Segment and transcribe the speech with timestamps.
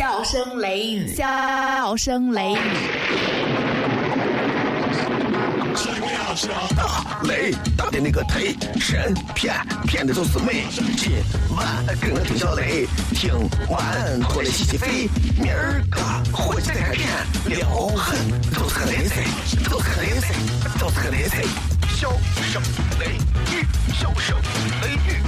[0.00, 2.56] 笑声雷雨，笑声雷雨。
[6.74, 9.54] 大雷打的那个忒神骗
[9.86, 10.64] 骗的都是美。
[10.96, 11.12] 今
[11.54, 13.30] 晚跟我听小雷，听
[13.68, 15.06] 完过来洗洗肺。
[15.38, 16.00] 明儿个
[16.34, 17.06] 火气开片，
[17.44, 18.16] 撩狠
[18.54, 19.22] 都是个雷菜，
[19.68, 20.32] 都是个雷菜，
[20.78, 21.42] 都是个雷菜。
[21.94, 22.10] 笑
[22.50, 22.62] 声
[22.98, 23.18] 雷
[23.52, 24.34] 雨，笑声
[24.80, 25.20] 雷雨，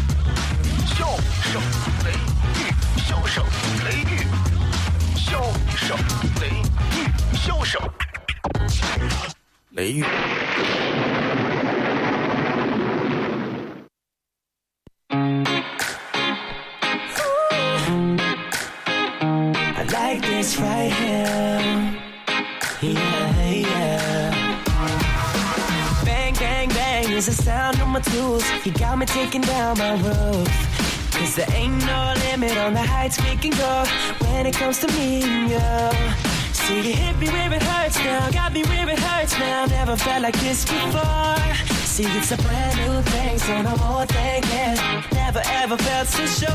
[0.97, 1.05] 笑
[1.53, 1.61] 声
[2.07, 2.11] 雷
[2.57, 2.73] 雨，
[3.07, 3.45] 笑声
[3.85, 4.27] 雷雨，
[5.22, 5.42] 笑
[5.76, 5.98] 声
[6.42, 7.82] 雷雨，笑声
[9.72, 10.04] 雷雨。
[19.80, 21.96] I like this right here.
[22.82, 24.32] Yeah, yeah.
[26.06, 28.44] Bang, bang, bang is the sound of my tools.
[28.64, 30.48] You got me taking down my roof.
[31.23, 33.85] Cause there ain't no limit on the heights we can go
[34.27, 35.61] when it comes to me and you.
[36.53, 39.67] See, you hit me where it hurts now, got me where it hurts now.
[39.67, 41.39] Never felt like this before.
[41.87, 44.75] See, it's a brand new thing, so no more thinking.
[45.13, 46.51] Never ever felt so sure.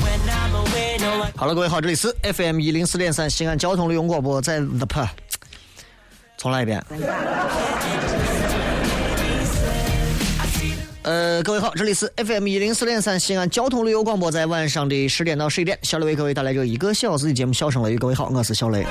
[0.00, 1.32] When I'm away, no one.
[1.36, 5.06] 好了，各位好，这里是 FM 一零四点三西安交通旅游广播，在 The p
[6.38, 6.82] 重来一遍。
[11.06, 17.96] 呃，各位好，这里是 FM 一零四点三西安交通旅游广播，在晚上的十点到十一点，小雷为各位带来这一个小时的节目《笑声雷雨》。
[18.00, 18.84] 各位好，我是小雷。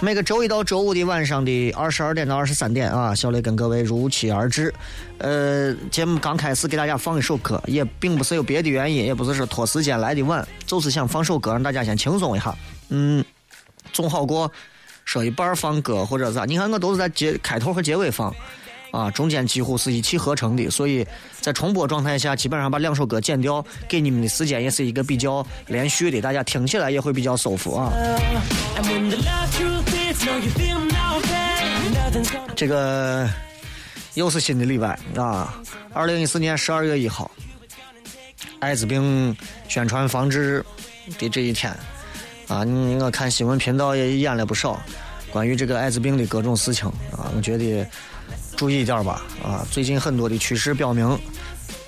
[0.00, 4.72] 每个周一到周五的晚上的二十二点到二十三点啊，小雷跟各位如期而至。
[5.18, 12.56] 呃，节目刚开始给大家放一首歌，也并不是有别的原因，也不是说拖时间来的晚，就是想放首歌让大家先轻松一下。
[12.90, 13.24] 嗯，
[13.92, 14.48] 总好过
[15.04, 16.44] 说一半放歌或者咋。
[16.44, 18.32] 你看我都是在结开头和结尾放。
[18.90, 21.06] 啊，中间几乎是一气呵成的，所以
[21.40, 27.92] 在重播状态下，基本上把两首歌剪掉，给你们的时间也是一个比较连续的，大家听起来也会比较舒服啊。
[32.56, 33.28] 这个
[34.14, 35.60] 又是新的礼拜啊！
[35.92, 37.30] 二零一四年十二月一号，
[38.58, 39.36] 艾滋病
[39.68, 40.64] 宣传防治
[41.18, 41.72] 的这一天
[42.48, 44.80] 啊，你我看新闻频道也演了不少
[45.30, 47.86] 关于这个艾滋病的各种事情啊，我觉得
[48.58, 49.64] 注意一点吧啊！
[49.70, 51.16] 最近很多的趋势表明，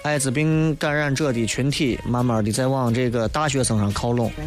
[0.02, 4.32] 艾滋病感染者的群体慢慢的在往这个大学生上靠拢。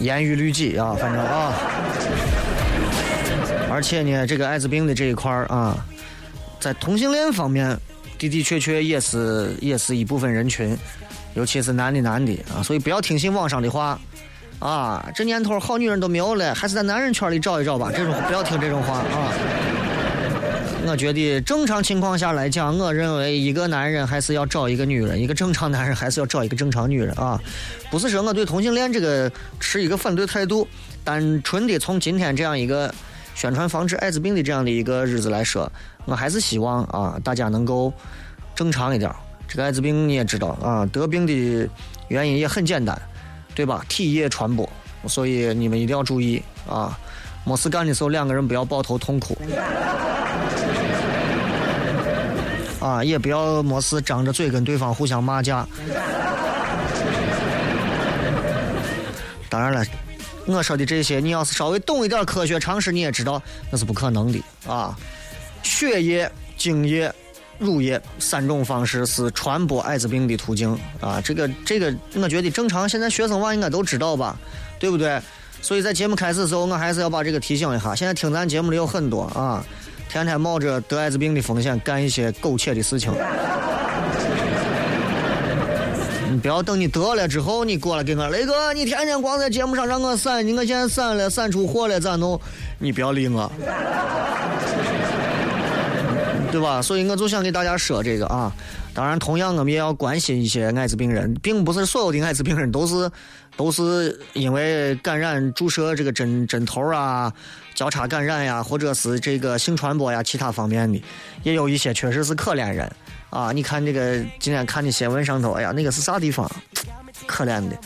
[0.00, 1.52] 严于律己啊，反正啊。
[3.70, 5.86] 而且呢，这个艾滋病的这一块啊，
[6.58, 7.68] 在同性恋方面
[8.18, 10.76] 的的确确也是也是一部分人群，
[11.34, 13.96] 尤其是男的男的啊，所以不要听信网上的话
[14.64, 19.30] 啊，这年头好女人都没有了，还是在男人圈里找一找吧，这种不要听这种话啊。
[20.86, 27.38] 我觉得正常情况下来讲，我认为一个男人还是要找一个女人，一个正常男人还是要找一个正常女人啊。
[27.90, 29.30] 不是说我对同性恋这个
[29.60, 30.66] 持一个反对态度，
[31.04, 32.90] 单纯的从今天这样一个
[33.34, 35.70] 宣传防治艾滋病的这样的一个日子来说，
[36.06, 37.92] 我还是希望啊大家能够
[38.54, 39.14] 正常一点。
[39.46, 41.68] 这个艾滋病你也知道啊，得病的
[42.08, 42.98] 原因也很简单，
[43.54, 43.84] 对吧？
[43.88, 44.68] 体液传播，
[45.06, 46.98] 所以你们一定要注意啊。
[47.46, 49.36] 没事干的时候，两个人不要抱头痛哭。
[52.80, 55.66] 啊，也不要没事张着嘴跟对方互相骂架。
[59.48, 59.84] 当然了，
[60.46, 64.96] 我说的这些，你要是稍微懂一点科学常识，你也知道那是不可能的啊。
[65.62, 67.10] 血液、精液、
[67.58, 71.20] 乳液三种方式是传播艾滋病的途径啊。
[71.20, 74.36] 这个这个，我觉得正常现在学生娃应该都知道吧，
[74.78, 75.20] 对不对？
[75.62, 77.94] 所以在节目开始的时候，我还是要把这个提醒一下。
[77.94, 79.64] 现在听咱节目的有很多啊。
[80.10, 83.12] 天天冒着得艾滋病的风险干一些苟且的事情，
[86.30, 92.40] 你不要等你得了之后，你过来给我雷哥，你天天光在节目上让我散，你我现在散了，散出货了咋弄？
[92.78, 93.50] 你不要理我，
[96.54, 96.80] 对吧？
[96.80, 98.52] 所以我就想给大家说这个啊。
[98.94, 103.10] 当然，同样我们也要关心一些艾滋病人，并不是所有的艾滋病人都是
[103.56, 107.32] 都是因为感染注射这个针针头啊、
[107.74, 111.02] 交叉感染呀，或者是这个性传播呀其他方面的，
[111.42, 112.88] 也有一些确实是可怜人
[113.30, 113.50] 啊。
[113.50, 116.48] 你看这个今天看的新闻上头，哎呀，那个是啥地方？
[117.26, 117.76] 可怜的，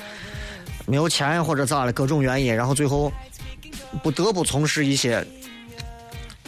[0.85, 3.11] 没有钱或者咋了，各种原因，然后最后
[4.03, 5.27] 不得不从事一些。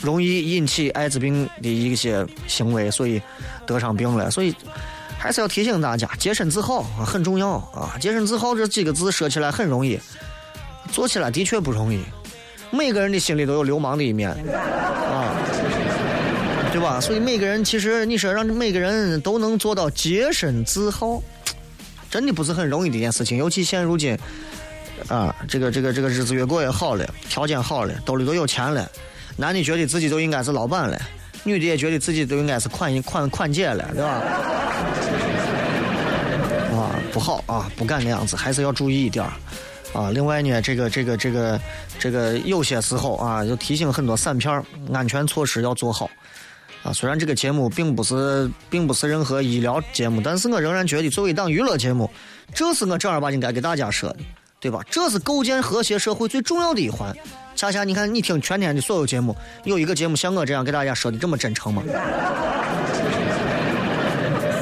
[0.00, 3.20] 容易引起艾滋病的一些行为，所以
[3.66, 4.30] 得上病了。
[4.30, 4.54] 所以
[5.18, 7.96] 还是要提醒大家，洁身自好啊，很重要啊。
[8.00, 9.98] 洁身自好这几个字说起来很容易，
[10.90, 12.00] 做起来的确不容易。
[12.70, 14.30] 每个人的心里都有流氓的一面
[15.10, 15.34] 啊，
[16.72, 17.00] 对吧？
[17.00, 21.20] 所以每个人其实你说让每个人都能做到洁身自好，
[22.08, 23.36] 真的不是很容易的一件事情。
[23.36, 24.16] 尤其现如今，
[25.08, 28.88] 啊，这个这个这个日子越过越好了，条件好了，兜里都有钱了，
[29.40, 31.00] 男的觉得自己都应该是老板了，
[31.44, 34.20] 女的也觉得自己都应该是款款款姐了，对吧？
[36.76, 39.24] 啊，不好啊，不敢那样子，还是要注意一点。
[39.94, 41.60] 啊，另外呢，这个这个这个
[41.98, 46.08] 这个有些时候啊，就提醒很多散片儿，安全措施要做好。
[46.82, 52.10] 啊，虽然这个节目并不是并不是任何医疗节目，但是我仍然觉得作为一档娱乐节目，
[52.54, 54.18] 这是我正儿八经该给大家说的，
[54.60, 54.80] 对吧？
[54.90, 57.16] 这是构建和谐社会最重要的一环。
[57.56, 59.34] 恰恰你看，你听全天的所有节目，
[59.64, 61.82] 有一个节目像我这样给大家说的这么真诚吗？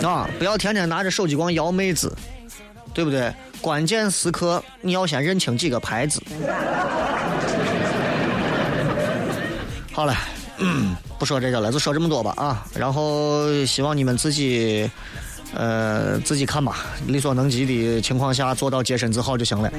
[0.02, 2.16] 啊，不要天天拿着手机光摇妹子，
[2.94, 3.30] 对不对？
[3.60, 6.22] 关键时刻你要先认清几个牌子。
[9.92, 10.14] 好了。
[10.60, 12.66] 嗯，不说这个了，就说这么多吧啊！
[12.74, 14.90] 然后希望你们自己，
[15.54, 19.70] 呃，自己看吧，力所能及的情况下做到洁身自好就行了。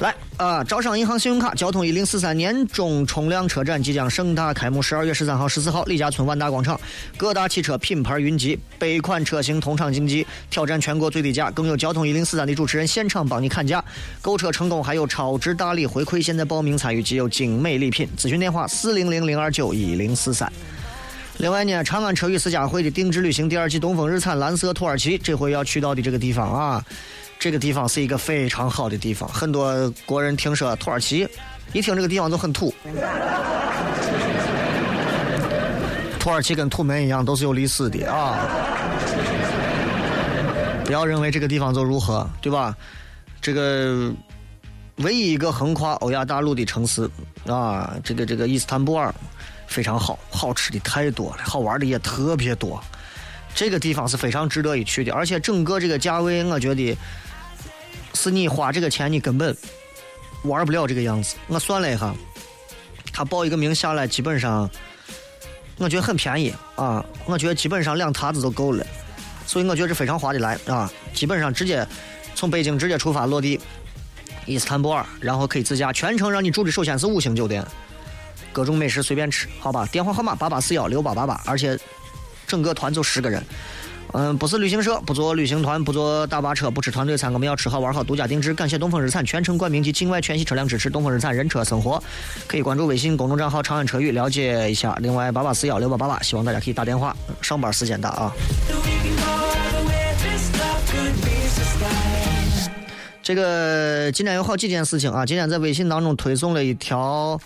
[0.00, 0.64] 来啊！
[0.64, 6.80] 招商银行信用卡交通一零四三年终冲量车展即将盛大开幕，十二月十三号、十四号，李家村万达广场，
[7.16, 13.84] 各大汽车品牌云集，百款车型同场竞技，挑战全国最低价，更有交通一零四三的主持人现场帮你砍价。
[14.20, 18.08] 购车成功还有超值大礼回馈，现在报名参与即有精美礼品。
[18.18, 20.52] 咨询电话：四零零零二九一零四三。
[21.42, 26.84] 另外呢，长安车与私家会的定制旅行第二季东风日产蓝色土耳其，这回要去到的这个地方啊。
[27.36, 31.28] 这个地方是一个非常好的地方，很多国人听说土耳其，
[31.72, 32.72] 一听这个地方就很土。
[36.20, 38.38] 土耳其跟土门一样，都是有历史的啊！
[40.84, 42.72] 不要认为这个地方就如何，对吧？
[43.40, 44.12] 这个
[44.98, 47.10] 唯一一个横跨欧亚大陆的城市
[47.48, 49.12] 啊，这个这个伊斯坦布尔
[49.72, 52.80] 非常好，好吃的太多了，好玩的也特别多。
[53.54, 56.96] 这个地方是非常值得一去的，而且整个这个价位，我觉得。
[58.14, 59.56] 是你花这个钱，你根本
[60.44, 61.34] 玩不了这个样子。
[61.48, 62.14] 我算了一下，
[63.10, 64.68] 他报一个名下来，基本上
[65.78, 67.02] 我觉得很便宜啊！
[67.24, 68.86] 我觉得基本上两沓子都够了，
[69.46, 70.92] 所以我觉得这非常划得来啊！
[71.14, 71.84] 基本上直接
[72.34, 73.58] 从北京直接出发落地
[74.44, 77.66] 伊斯坦布尔，然后可以自驾，全程让你住的首先是五星酒店，
[78.52, 79.86] 各种美食随便吃，好吧？
[79.90, 81.78] 电话号码八八四幺六八八八，而且
[82.46, 83.42] 整个团就十个人。
[84.14, 88.52] 嗯，不是旅行社，不做旅行团，不做大巴车，不吃团队餐，我们要吃好玩好，独家定制。
[88.52, 92.02] 感谢东风日产全程冠名及境外全系车辆支持，东风日产人车生活，
[92.46, 94.94] 可以关注微信公众账号“长安车语”了解一下。
[95.00, 98.30] 另外，八八四幺六八八八，希望大家可以打电话，上班时间打啊。
[103.22, 107.40] 这个今天有好几件事情啊，今天在微信当中推送了一条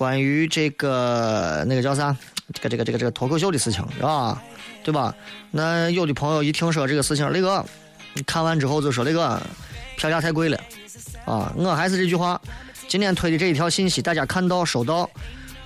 [0.00, 2.16] 关于这个那个叫啥，
[2.54, 4.42] 这个这个这个这个脱口秀的事情，是吧？
[4.82, 5.14] 对吧？
[5.50, 7.62] 那有的朋友一听说这个事情，那个
[8.24, 9.38] 看完之后就说那个
[9.98, 10.58] 票价太贵了
[11.26, 11.52] 啊！
[11.54, 12.40] 我还是这句话，
[12.88, 15.10] 今天推的这一条信息，大家看到收到，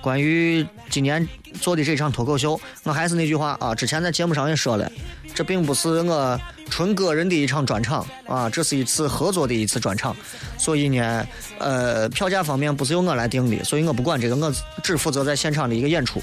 [0.05, 1.27] 关于今年
[1.59, 4.87] 做的这场脱口秀，我还是那句话啊，之前在节目上也说了，
[5.33, 10.15] 这并不是我纯个人的一场专场啊，这是一次合作的一次专场，
[10.59, 14.53] 所以呢，呃，票价方面不是由我来定的，所以我不管这个，我
[14.83, 16.21] 只负责在现场的一个演出。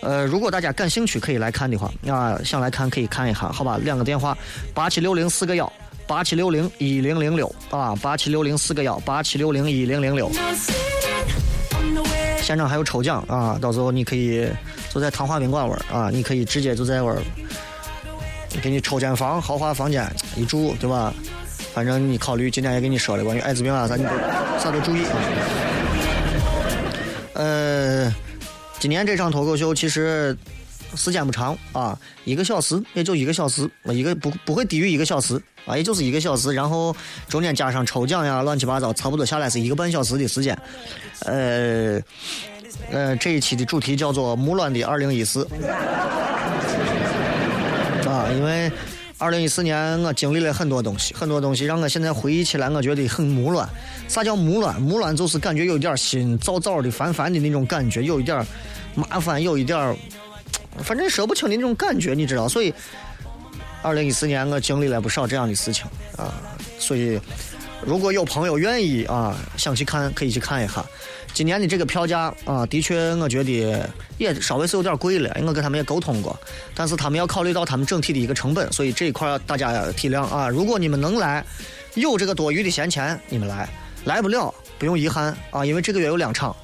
[0.00, 3.78] 呃，如果大家感兴趣可以来看的话，啊，想来看可以看一下，好吧？
[3.82, 4.34] 两个电话：
[4.72, 5.70] 八七六零四个幺，
[6.06, 10.30] 八七六零一零零六啊，八七六零四个幺，八七六零一零零六。
[12.40, 14.48] 现场还有抽奖啊，到时候你可以
[14.92, 17.16] 就在唐华宾馆玩啊，你可以直接就在玩，
[18.62, 21.12] 给你抽间房，豪华房间一住，对吧？
[21.74, 24.04] 反正你考虑，今天也给你说了，关于艾滋病啊啥，你
[24.58, 25.16] 啥都注意啊。
[27.34, 28.14] 呃。
[28.80, 30.38] 今年这场脱口秀其实
[30.94, 36.94] 时间不长啊，一个小时也就一个小时，一个不不会低于一个小时啊，也就是一个小时，然后
[37.28, 40.58] 中间加上抽奖呀，乱七八糟，差不多下来是一个半小时的时间。
[41.26, 42.00] 呃
[42.90, 45.46] 呃，这一期的主题叫做“木乱的二零一四”
[48.06, 48.70] 啊，因为。
[49.20, 53.68] 二零一四年，我经历了很多东西，很多东西让我现在回忆起来，我觉得很木乱。
[54.06, 54.80] 啥叫木乱？
[54.80, 58.46] 木乱就是感觉有一点心躁躁的、烦烦的那种感觉，有一点
[58.94, 59.76] 麻烦，有一点
[60.82, 62.48] 反正说不清的那种感觉，你知道。
[62.48, 62.72] 所以，
[63.82, 65.84] 二零一四年我经历了不少这样的事情
[66.16, 66.34] 啊。
[66.78, 67.20] 所以，
[67.84, 70.84] 如果有朋友愿意啊，想去看，可以去看一下。
[71.34, 75.30] 今年的这个票价啊，的确我觉得也稍微是有点贵了。
[75.46, 76.36] 我跟他们也沟通过，
[76.74, 80.48] 但是他们要考虑到他们整体的一个成本，所以这一块大家体谅啊。
[80.48, 81.44] 如果你们能来，
[81.94, 83.68] 有这个多余的闲钱，你们来；
[84.04, 86.56] 来不了，不用遗憾啊，因为这个月有两场，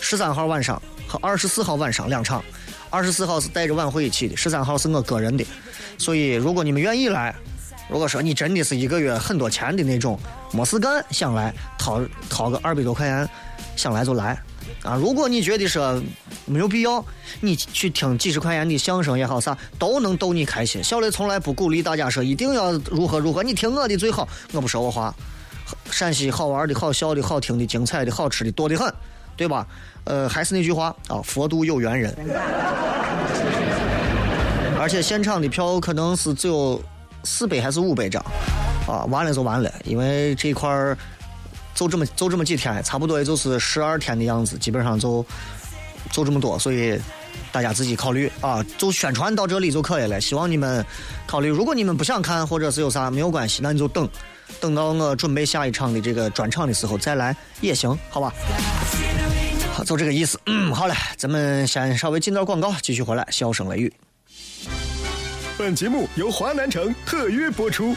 [0.00, 2.44] 十三号晚上和二十四号晚上两场，
[2.90, 5.44] 二十四号是带着晚会一起的，十三号是我个人的。
[5.98, 7.34] 所以如果你们愿意来，
[7.88, 10.18] 如果说你真的是一个月很多钱的那种，
[10.52, 13.28] 没事干想来掏掏个二百多块钱，
[13.76, 14.40] 想来就来。
[14.82, 16.00] 啊，如果你觉得说
[16.44, 17.04] 没有必要，
[17.40, 20.82] 你去听几十块钱的相声也好，啥都能逗你开心。
[20.84, 24.28] 小雷从来不鼓励大家说一定要如何如何，你听我的最好。
[24.52, 25.14] 我不说我话，
[25.90, 28.92] 陕西好玩的、好笑的、好听的、精彩的、好吃的多得很，
[29.36, 29.66] 对吧？
[30.08, 32.12] 呃，还是那句话啊，佛度有缘人。
[34.80, 36.82] 而且现场的票可能是只有
[37.24, 38.20] 四百还是五百张，
[38.86, 40.96] 啊，完了就完了，因为这块儿。
[41.74, 45.24] 就这么就这么几天，差不多也就是十二天的样子，基本上就
[46.10, 47.00] 就这么多，所以
[47.52, 50.20] 大家自己考虑啊，就宣传到这里就可以了。
[50.20, 50.84] 希望你们
[51.24, 54.08] 考虑，如果你们不想看或者是有啥没有关系，那你就等，
[54.60, 58.34] 等到我准备下一场的这个专场的时候再来也行，好吧？
[59.88, 60.38] 就这个意思。
[60.46, 63.92] 嗯，好嘞，咱们先稍微进段广告，继续回来，笑声雷雨。
[65.56, 67.96] 本节目由华南城特约播出。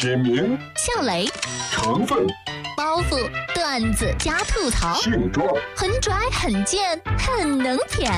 [0.00, 1.26] 品名：笑雷，
[1.72, 2.24] 成分：
[2.76, 6.80] 包袱、段子加吐槽，性状：很拽、很贱、
[7.18, 8.08] 很能舔，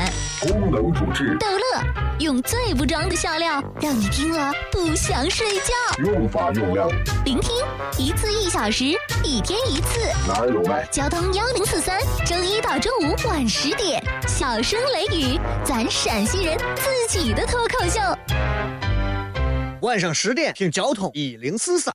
[0.43, 1.83] 功能主治：逗乐，
[2.19, 5.73] 用最不装的笑料让你听了不想睡觉。
[6.05, 6.87] 用法用量：
[7.25, 7.51] 聆听
[7.97, 8.85] 一次一小时，
[9.25, 10.01] 一天一次。
[10.29, 10.87] 哪有卖？
[10.93, 18.01] 交通幺零四三，周一到周五晚十点，小声雷雨，咱陕西人自己的脱口秀。
[19.83, 21.95] 晚上十点听交通一零四三。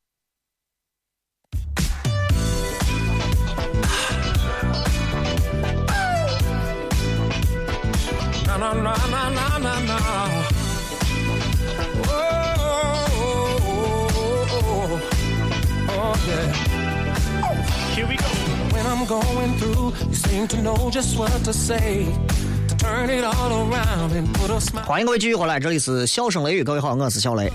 [24.86, 27.52] 欢迎各位继续回来，这里是笑声雷雨，各位好，我是小雷。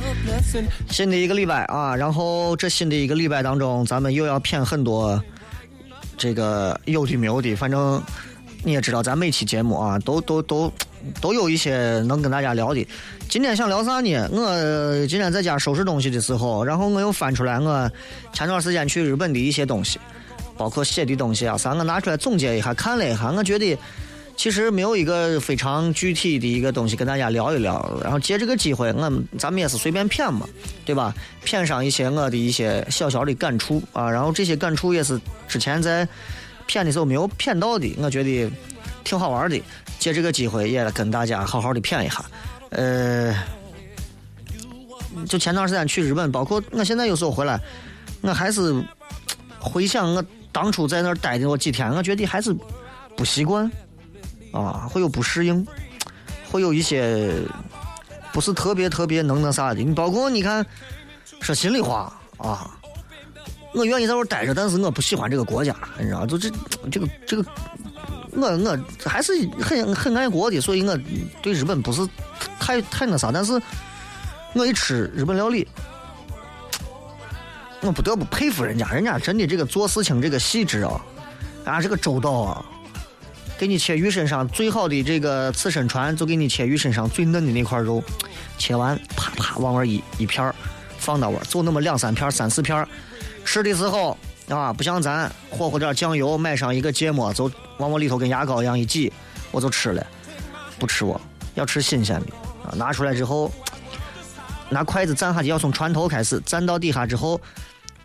[0.90, 5.22] 新的一个礼拜啊，然后这新的一个礼拜当中，咱们又要骗很多
[6.18, 8.02] 这个有的没有的，反正
[8.64, 10.72] 你也知道，咱每期节目啊，都都都
[11.20, 12.86] 都有一些能跟大家聊的。
[13.28, 14.28] 今天想聊啥呢？
[14.32, 17.90] 我今天在家收拾东西的时候，然后我又翻出来我
[18.32, 20.00] 前段时间去日本的一些东西，
[20.56, 23.78] 包括写的东西啊啥，我拿出来总结一下，看了一下，我觉得。
[24.40, 30.48] 其实没有一个非常具体的一个东西跟大家聊一聊，然后借这个机会，我咱们也是随便谝嘛，
[30.82, 31.14] 对吧？
[31.44, 36.08] 谝上一些我的一些小小的感触啊，然后这些感触也是之前在
[36.66, 38.50] 谝的时候没有谝到的，我觉得
[39.04, 39.60] 挺好玩的。
[39.98, 42.24] 借这个机会也跟大家好好的谝一下。
[42.70, 43.36] 呃，
[45.28, 47.60] 就前段时间去日本，包括我现在有时候回来，
[48.22, 48.82] 我还是
[49.58, 52.56] 回想我当初在那儿待的那几天，我觉得还是
[53.14, 53.70] 不习惯。
[54.52, 55.66] 啊，会有不适应，
[56.50, 57.32] 会有一些
[58.32, 59.80] 不是特别特别能那啥的。
[59.80, 60.64] 你包括你看，
[61.40, 62.70] 说心里话啊，
[63.72, 66.50] 我愿意在这待着，但是我不喜欢这个国家，你知道就这
[66.90, 67.44] 这个这个，
[68.32, 70.98] 我我还是很很爱国的，所以我
[71.42, 72.06] 对日本不是
[72.58, 73.30] 太太那啥。
[73.32, 73.60] 但是
[74.54, 75.68] 我一吃日本料理，
[77.82, 81.00] 我不得不佩服人家，人家真的这个做事情这个细致啊，
[81.64, 82.64] 啊这个周到啊。
[83.60, 88.02] 给你切鱼身上最好的这个刺身船，就给你切鱼身上最嫩的那块肉，
[88.56, 90.50] 切完啪啪往外一一片
[90.96, 92.88] 放到碗，就那么两三片、三四片
[93.44, 94.16] 吃的时候
[94.48, 99.12] 啊，不像咱火火点酱油，买上一个芥末，就往我里头跟牙膏一样一挤，
[99.50, 100.06] 我就吃了。
[100.78, 101.20] 不吃我，
[101.54, 102.26] 要吃新鲜的
[102.64, 102.72] 啊！
[102.76, 103.52] 拿出来之后，
[104.70, 107.38] 拿筷子蘸下去，要从船头开始蘸到底下之后，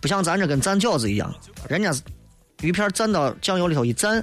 [0.02, 1.34] 不像咱这跟蘸饺子一样，
[1.70, 1.94] 人家
[2.60, 4.22] 鱼片蘸到酱油里头一蘸。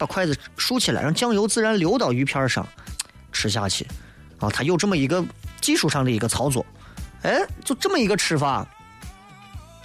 [0.00, 2.66] 把筷子竖起来，让酱油自然流到鱼片上，
[3.30, 3.86] 吃下去。
[4.38, 5.22] 啊，它有这么一个
[5.60, 6.64] 技术上的一个操作。
[7.20, 8.66] 哎，就这么一个吃法，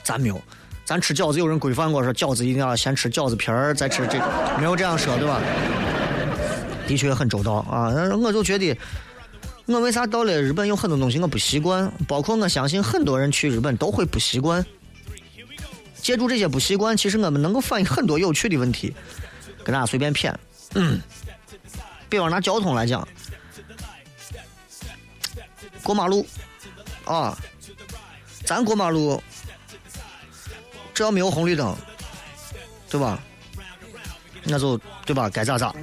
[0.04, 0.42] 咱没有。
[0.86, 4.26] 咱吃饺子有人规范过说，饺子一定要先吃饺子皮儿，再吃这个，
[4.58, 5.42] 没有这样说，对吧？
[6.88, 7.90] 的确很周到啊。
[8.16, 8.78] 我就觉得，
[9.66, 14.66] 我为啥到了日本有很多东西我不习惯，包括我相信很多人去日本都会不习惯。
[16.02, 18.94] 借助这些不习惯，其实我们能够反映很多有趣的问题。
[19.66, 20.32] 跟大家随便谝，
[20.76, 21.02] 嗯，
[22.08, 23.06] 比方拿交通来讲，
[25.82, 26.24] 过马路
[27.04, 27.36] 啊，
[28.46, 29.20] 咱过马路，
[30.94, 31.76] 只要没有红绿灯，
[32.92, 33.20] 对吧？
[34.44, 35.28] 那就对吧？
[35.28, 35.74] 该咋咋。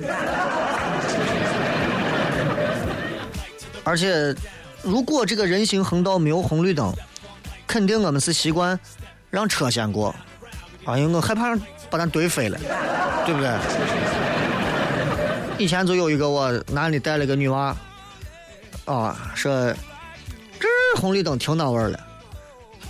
[3.83, 4.33] 而且，
[4.81, 6.95] 如果这个人行横道没有红绿灯，
[7.67, 8.79] 肯定我们是习惯
[9.29, 10.15] 让车先过，
[10.85, 11.57] 啊，因为我害怕
[11.93, 12.59] 把咱怼飞了。
[13.25, 13.49] 对不对？
[15.59, 17.73] 以前就有一个我男的带了个女娃，
[18.85, 19.73] 啊，说
[20.59, 20.67] 这
[21.01, 22.01] 红绿灯停哪味儿了？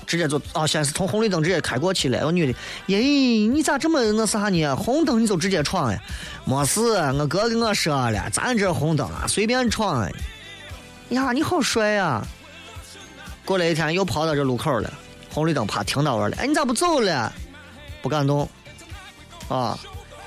[0.07, 2.25] 直接就啊，先是从红绿灯直接开过去了。
[2.25, 4.75] 我女的，咦，你咋这么那啥呢？
[4.75, 5.99] 红灯你就直接闯呀？
[6.47, 10.11] 没事，我哥跟我说了，咱这红灯啊，随便闯。
[11.11, 12.27] 呀，你好帅呀！
[13.45, 14.91] 过了一天又跑到这路口了，
[15.31, 16.37] 红绿灯啪停到位了。
[16.41, 17.31] 哎，你咋不走了？
[18.01, 18.49] 不敢动。
[19.53, 19.79] 啊，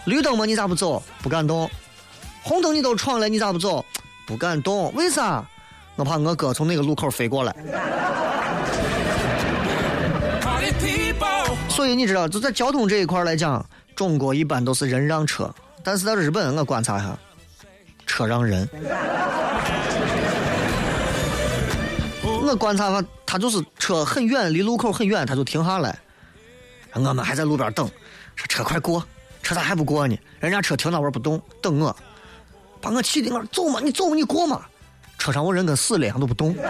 [0.05, 1.01] 绿灯嘛，你咋不走？
[1.24, 1.70] 不敢动。
[2.44, 3.84] 红灯你都闯了，你咋不走？
[4.27, 4.94] 不敢动。
[4.94, 5.44] 为啥？
[5.96, 7.55] 我怕我哥从那个路口飞过来。
[11.70, 13.65] 所以你知道，就在交通这一块来讲，
[13.96, 15.51] 中国一般都是人让车，
[15.84, 17.17] 但是在日本，我观察一下，
[18.05, 18.70] 车让人。
[22.24, 25.98] 我观察他，他就是车很远，离路口很远，他就停下来。
[26.94, 27.89] 我们还在路边等，
[28.36, 29.03] 说车快过，
[29.46, 30.18] 车咋还不过呢？
[30.40, 31.96] 人家车停那会儿不动，等我，
[32.82, 34.66] 把我气的我说走嘛，你走你过嘛。
[35.20, 36.56] 车上我人跟死了一样都不动。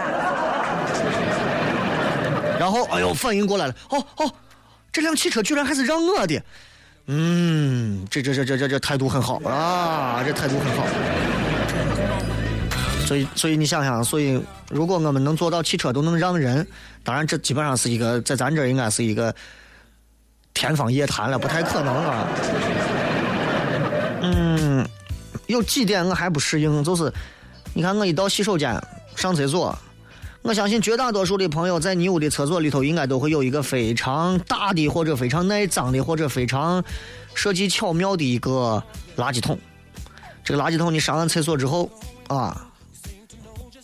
[2.60, 4.30] 然后哎呦，反应过来了，哦哦，
[4.92, 6.42] 这辆汽车居然还是让我的，
[7.06, 10.86] 嗯，这这这这这这态度很好啊，这态度很好。
[13.06, 16.66] 所以，所以你想想，所以如果我们能做到汽车都能让人，
[17.02, 19.34] 当然这基本上是一个在咱这应该是一个
[20.56, 22.26] 天方夜谭了，不太可能啊。
[24.22, 24.88] 嗯，
[25.46, 27.12] 有几点我还不适应，就是
[27.74, 28.74] 你看我一到洗手间
[29.14, 29.78] 上厕所，
[30.40, 36.82] 我相信绝大多数的朋友在你屋的厕所里头应该都会有一个非常大的或者非常耐脏的或者非常
[37.34, 38.82] 设计巧妙的一个
[39.18, 39.58] 垃圾桶。
[40.42, 41.90] 这个垃圾桶你上完厕所之后
[42.28, 42.62] 啊。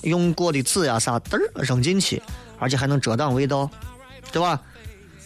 [0.03, 2.21] 用过的纸呀啥嘚儿扔进去，
[2.59, 3.71] 而且还能遮挡味道，
[4.33, 4.61] 对吧？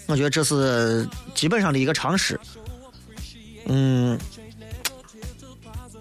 [0.06, 2.38] 我觉得这是基本上的一个常识。
[3.66, 4.18] 嗯，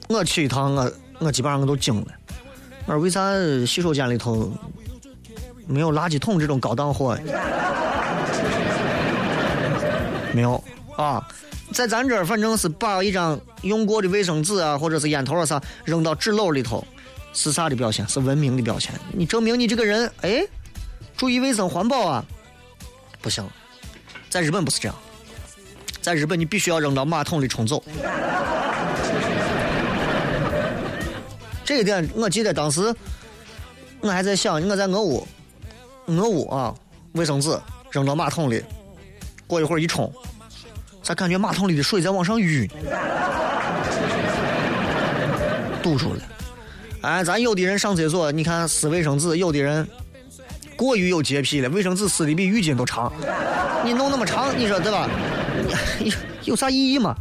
[0.07, 2.07] 我去一趟，我我基本上我都惊了。
[2.85, 3.33] 我说为啥
[3.65, 4.51] 洗手间里头
[5.67, 7.17] 没有垃圾桶这种高档货？
[10.33, 10.63] 没有
[10.95, 11.27] 啊，
[11.73, 16.85] 在咱这儿反正是把一张用过的卫生纸啊，或者是烟头啊啥扔到纸篓里头。
[17.33, 18.07] 是啥的表现？
[18.07, 18.93] 是文明的表现。
[19.11, 20.47] 你证明你这个人，哎，
[21.17, 22.23] 注意卫生环保啊！
[23.21, 23.45] 不行，
[24.35, 24.95] 在日本不是这样，
[26.01, 27.81] 在日本你必须要扔到马桶里冲走。
[31.63, 32.93] 这一点我记得当时
[34.01, 35.25] 我还在想，我在我屋，
[36.07, 36.75] 我屋啊，
[37.13, 37.57] 卫生纸
[37.91, 38.61] 扔到马桶里，
[39.47, 40.11] 过一会儿一冲，
[41.01, 42.69] 咋感觉马桶里的水在往上淤？
[45.81, 46.19] 堵住了。
[47.03, 49.87] 哎，咱有的人上厕所，你看撕卫生纸，有的人
[50.75, 53.09] 过于有洁癖了，卫生纸撕的比浴巾都长。
[53.85, 55.07] 你弄那么长，你说对吧？
[55.99, 56.11] 你
[56.45, 57.15] 有啥意义嘛？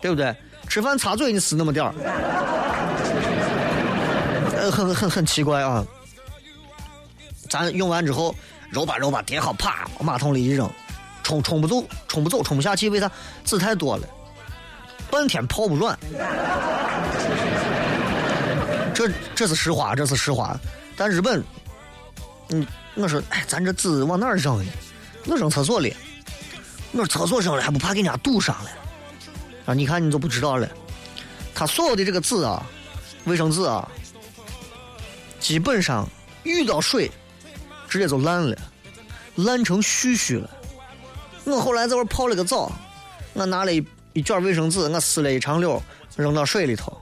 [0.00, 0.34] 对不对？
[0.68, 1.94] 吃饭擦嘴，你撕那么点儿，
[4.56, 5.86] 呃，很很很奇怪啊。
[7.48, 8.34] 咱用完之后
[8.70, 10.68] 揉吧揉吧叠好，啪往马桶里一扔，
[11.22, 13.10] 冲冲不走，冲不走，冲不下去，为啥？
[13.44, 14.06] 纸太多了，
[15.10, 15.96] 半天泡不软。
[18.92, 20.58] 这这是实话，这是实话。
[20.96, 21.42] 但日本，
[22.50, 24.70] 嗯，我说，哎，咱这纸往哪儿扔呢？
[25.28, 25.94] 我扔厕所里。
[26.92, 28.70] 我说厕所扔了还不怕给人家堵上了？
[29.66, 30.66] 啊，你看你就不知道了。
[31.54, 32.64] 他所有的这个纸啊，
[33.24, 33.86] 卫生纸啊，
[35.38, 36.08] 基本上
[36.44, 37.10] 遇到水，
[37.88, 38.56] 直接就烂了，
[39.36, 40.48] 烂成絮絮了。
[41.44, 42.72] 我后来在外泡了个澡，
[43.34, 45.82] 我拿了一一卷卫生纸，我撕了一长溜，
[46.16, 46.96] 扔到水里头。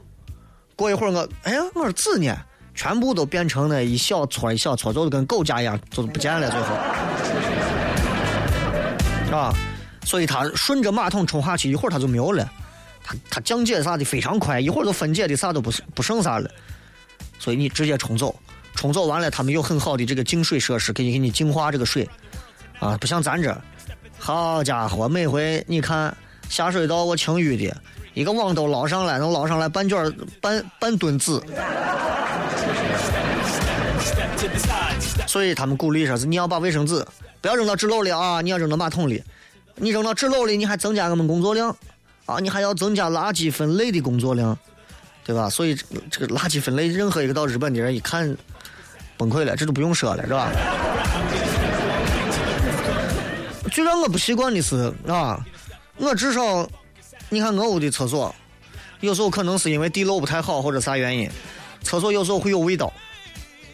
[0.75, 2.37] 过一会儿我，哎呀，我说纸呢？
[2.75, 6.51] 全部都变成了一小撮一小撮，就是跟狗夹一样，就是不见了。
[6.51, 6.67] 最后，
[9.37, 9.55] 啊，
[10.05, 12.51] 所以它顺着马桶冲下去，一会儿它就没有了。
[13.05, 16.51] 它它降解啥的非常快，一会儿就分解的啥都不不剩啥了。
[17.39, 18.35] 所以你直接冲走，
[18.75, 22.09] 冲走完了，他们有很好的这个净水设施，可以给你净化这个水。
[22.79, 23.57] 啊，不像咱这，
[24.19, 26.17] 好家伙，每回你看
[26.49, 27.77] 下水道我清淤的。
[28.15, 31.39] 一个网兜捞上来，能捞上来半卷半半吨纸。
[35.27, 37.05] 所以他们鼓励说是你要把卫生纸
[37.41, 39.23] 不要扔到纸篓里啊，你要扔到马桶里。
[39.77, 41.77] 你扔到纸篓里，你还增加我们工作量
[42.25, 44.59] 啊，你还要增加垃圾分类的工作量，
[45.23, 45.51] 对吧？
[45.51, 45.77] 所以
[46.11, 48.37] 这个垃圾分类，任何一个到日本的人一看
[49.19, 50.51] 崩溃了，这都不用说了，是吧？
[53.71, 55.45] 最让我不习惯的是啊，
[55.97, 56.69] 我至少。
[57.29, 58.33] 你看我屋的厕所，
[59.01, 61.29] 有时候可能是因为地漏不太好或者啥原因，
[61.83, 62.93] 厕所有时候会有味道，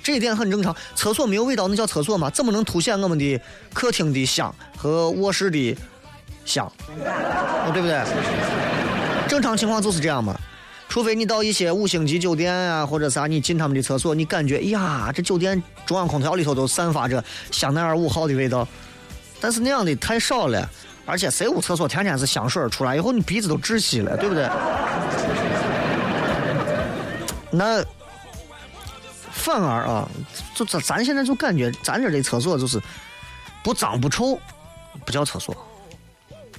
[0.02, 0.74] 这一点很正常。
[0.94, 2.28] 厕所没有味道，那叫厕所吗？
[2.30, 3.40] 怎么能凸显我们的
[3.72, 5.76] 客厅的香和卧室的
[6.44, 6.70] 香？
[7.72, 8.02] 对不对？
[9.28, 10.36] 正常情况就是这样嘛。
[10.88, 18.68] 除非你到一些五星级酒店啊，或者啥，你进他们的厕所，你感觉，哎呀，这酒店中央空调里头都散发着香奈儿五号的味道。
[19.40, 20.68] 但是那样的太少了，
[21.06, 24.46] 而且谁屋厕所天天是香水出来以后，你鼻子都窒息了，对不对？
[27.50, 27.82] 那
[29.42, 30.08] 反而啊，
[30.54, 32.80] 就咱咱现在就感觉咱这的厕所就是
[33.64, 34.38] 不脏不臭，
[35.04, 35.52] 不叫厕所。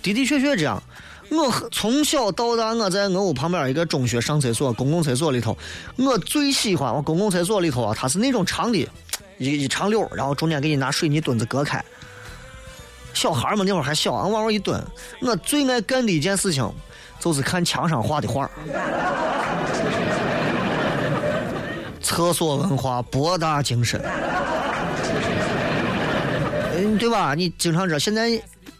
[0.01, 0.83] 的的确确这样。
[1.31, 5.57] 我从小到大，我在我屋旁边一个中学上厕所，公共厕所里头，
[5.95, 8.87] 我最喜欢我公共厕所里头啊，它是那种长的，
[9.37, 11.83] 一一长溜，然后中间给你拿水泥墩子隔开。
[13.13, 14.83] 小孩嘛，那会儿还小，往往一蹲。
[15.21, 16.69] 我最爱干的一件事情，
[17.17, 18.51] 就是看墙上画的画。
[22.03, 23.99] 厕所文化博大精深，
[26.75, 27.33] 嗯，对吧？
[27.33, 28.29] 你经常知道，现在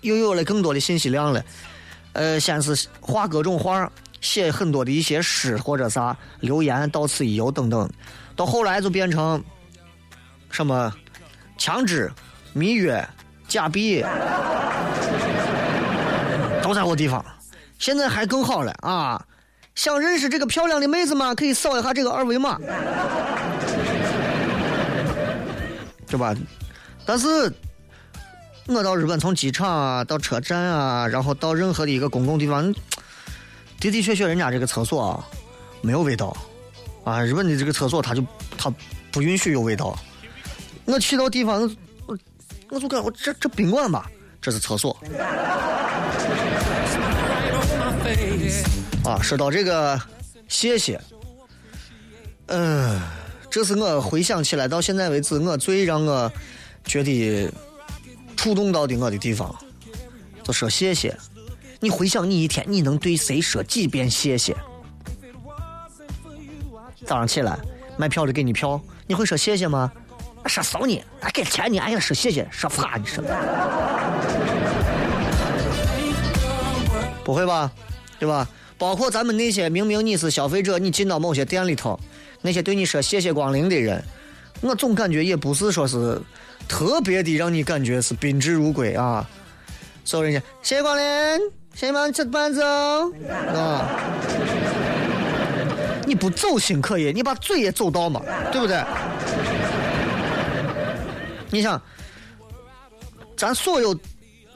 [0.01, 1.43] 又有了更多的信息量了。
[2.12, 7.89] 呃，先是画各种画，写很多的一些诗或者啥留言，到此一游等等，
[8.36, 9.41] 到后来就变成
[10.51, 10.93] 什么
[11.57, 12.12] 枪支、
[12.51, 13.07] 蜜月、
[13.47, 14.05] 假币，
[16.62, 17.25] 都在我地方。
[17.79, 19.25] 现在还更好了啊！
[19.75, 21.33] 想认识这个漂亮的妹子吗？
[21.33, 22.59] 可以扫一下这个二维码，
[26.07, 26.36] 对吧？
[27.05, 27.51] 但是，
[28.67, 32.71] 我到日本从机场啊到车站啊，然后到任何的一个公共地方，
[33.79, 35.25] 的的确确人家这个厕所啊
[35.81, 36.33] 没有味道
[37.03, 37.21] 啊。
[37.21, 38.23] 日本的这个厕所它就
[38.57, 38.71] 它
[39.12, 39.97] 不允许有味道。
[40.86, 41.62] 我去到地方，
[42.05, 42.17] 我
[42.69, 44.09] 我就感我这这宾馆吧，
[44.39, 44.95] 这是厕所。
[49.03, 49.99] 啊，说到这个，
[50.47, 50.99] 谢谢。
[52.47, 53.01] 嗯，
[53.49, 56.31] 这是我回想起来到现在为止我最让我
[56.85, 57.51] 觉得
[58.37, 59.53] 触动到的我的地方，
[60.43, 61.17] 就说谢谢。
[61.79, 64.55] 你回想你一天，你能对谁说几遍谢谢？
[67.05, 67.59] 早上起来
[67.97, 69.91] 买票的给你票，你会说谢谢吗？
[70.45, 73.21] 说骚你，还给钱你，哎呀说谢谢，说发你说。
[77.25, 77.69] 不会吧？
[78.17, 78.47] 对吧？
[78.84, 81.98] 包括咱们那些明明你是消费者，你进到某些店里头，
[82.41, 84.04] 那些对你说谢谢光临的人，
[84.60, 86.22] 我总感觉也不是说是
[86.67, 89.26] 特别的让你感觉是宾至如归啊。
[90.04, 91.04] 所有人家谢谢光临，
[91.74, 93.88] 谢谢帮吃饭走啊。
[96.06, 98.84] 你不走心可以，你把嘴也走到嘛，对不对？
[101.50, 101.82] 你想，
[103.38, 103.98] 咱所有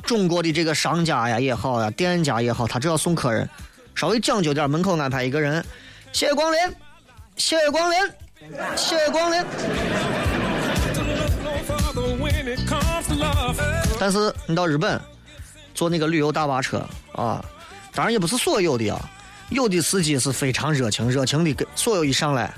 [0.04, 3.50] 中国的这个商家呀也好呀，店家也好，他只要送客人。
[3.98, 5.66] 稍微讲究点，门口安排一个人，
[6.14, 6.60] 谢谢光临，
[7.36, 7.98] 谢谢光临，
[8.76, 9.44] 谢谢光临。
[14.00, 15.02] 但是你到日本
[15.74, 16.78] 坐那个旅游大巴车
[17.14, 17.44] 啊，
[17.92, 19.02] 当然也不是所有的啊，
[19.50, 22.54] 有的司机是非常热情，热情的跟所有一上来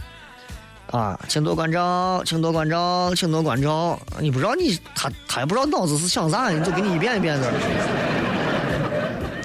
[0.91, 3.97] 啊，请多关照，请多关照，请多关照。
[4.19, 7.49] 你不知道你他他也不知道脑子是想啥，你就给你一遍一遍的，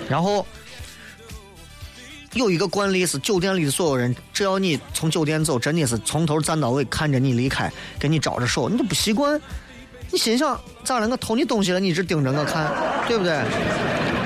[0.08, 0.44] 然后。
[2.34, 9.40] 有一个惯例是，酒店里的所有人，只要你从酒店走，真的是从头站到尾，看着你离开，给你招着手，你都不习惯。
[10.10, 11.08] 你心想，咋了？
[11.08, 12.72] 我偷你东西了，你一直盯着我看，
[13.08, 13.40] 对不对？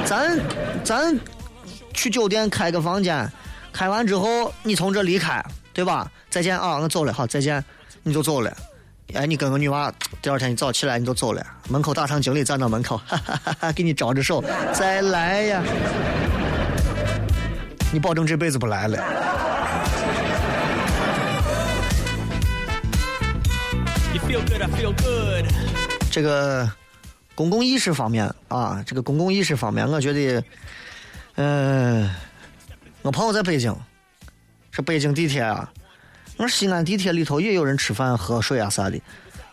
[0.05, 0.40] 咱
[0.83, 1.21] 咱
[1.92, 3.31] 去酒店开个房间，
[3.73, 6.11] 开完之后你从这离开，对吧？
[6.31, 7.62] 再见啊，我走了，好，再见，
[8.03, 8.55] 你就走了。
[9.14, 14.42] 哎，你跟个女娃，第二天一早起来你就走了，门口大堂经理站到门口，哈哈哈哈给你招着手，
[14.73, 15.62] 再来呀。
[17.92, 18.98] 你保证这辈子不来了。
[26.11, 26.70] 这个
[27.35, 30.44] 公共意识方面啊，这个公共意识方面，我觉得，
[31.37, 32.11] 嗯，
[33.03, 33.74] 我朋友在北京，
[34.70, 35.70] 是北京地铁啊，
[36.37, 39.01] 我说西安地铁里头也有人吃饭喝水啊啥的，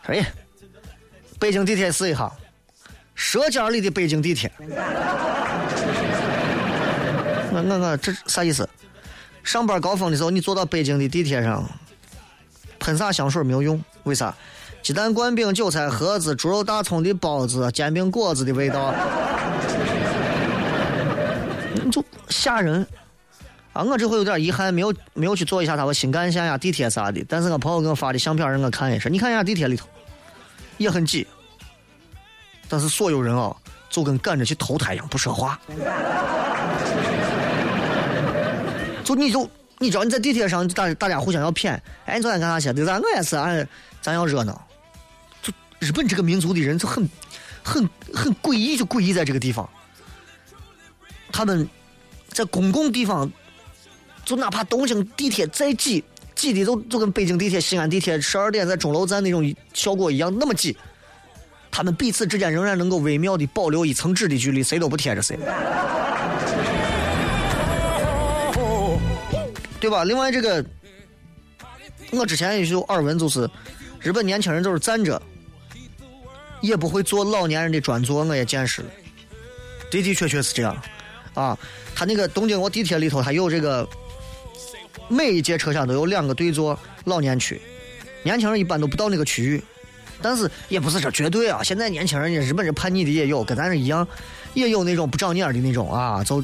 [0.08, 0.26] 哎，
[1.40, 2.32] 北京地铁试一下，
[3.14, 4.52] 舌尖里的北京地铁。
[7.56, 8.68] 我我这啥意思？
[9.44, 11.64] 上班高峰的时候，你坐到北京的地铁上，
[12.80, 14.34] 喷洒香水没有用，为啥？
[14.82, 18.94] 鸡蛋灌饼、韭菜盒子、猪肉大葱的包子、煎饼果子的味道，
[21.84, 22.86] 你就吓人
[23.74, 23.84] 啊！
[23.84, 27.24] 我这回有点遗憾，没有没有去坐一下他们新干线呀、地铁啥的。
[27.28, 29.88] 但是我朋友给我发的相片让我看一下，你看一下地铁里头
[30.78, 31.26] 也很挤，
[32.70, 33.56] 但是所有人啊，
[33.90, 35.60] 就跟赶着去投胎一样，不说话。
[39.06, 42.74] 就你就你知道你在地铁上大大家互相要谝，哎，你昨天干啥去？
[42.74, 43.66] 对咱我也是，俺
[44.02, 44.68] 咱要热闹。
[45.42, 47.08] 就日本这个民族的人就很
[47.64, 49.70] 很很诡异，就诡异在这个地方。
[51.32, 51.70] 他们
[52.30, 53.32] 在公共地方
[54.24, 60.76] 就哪怕东京地铁再挤，挤的都就跟北京地铁、西安地铁十二点在钟楼站那种效果一样那么挤，
[61.70, 65.38] 他们彼此之间仍然能够微妙的保留一层纸的距离，谁都不贴着谁。
[69.86, 70.04] 对吧？
[70.04, 70.66] 另外这个，
[72.12, 73.48] 我之前也有耳闻，就是
[74.00, 75.22] 日本年轻人都是站着，
[76.60, 78.88] 也不会坐老年人的专座，我也见识了，
[79.92, 80.76] 的的确确是这样。
[81.36, 81.56] 啊，
[81.94, 83.88] 他那个东京我地铁里头，他有这个，
[85.08, 87.62] 每一节车厢都有两个对座老年区，
[88.24, 89.64] 年轻人一般都不到那个区域，
[90.20, 91.62] 但是也不是说绝对啊。
[91.62, 94.08] 现在年轻人，日本人叛逆的也有，跟咱这一样，
[94.56, 96.44] 也有那种不长眼的那种啊，就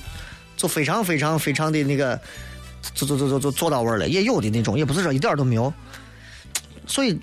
[0.55, 2.21] 就非常非常非常的那个，
[2.93, 5.73] 就就就就就坐到位了，也有的那种，也不是说一点都没有。
[6.87, 7.19] 所以，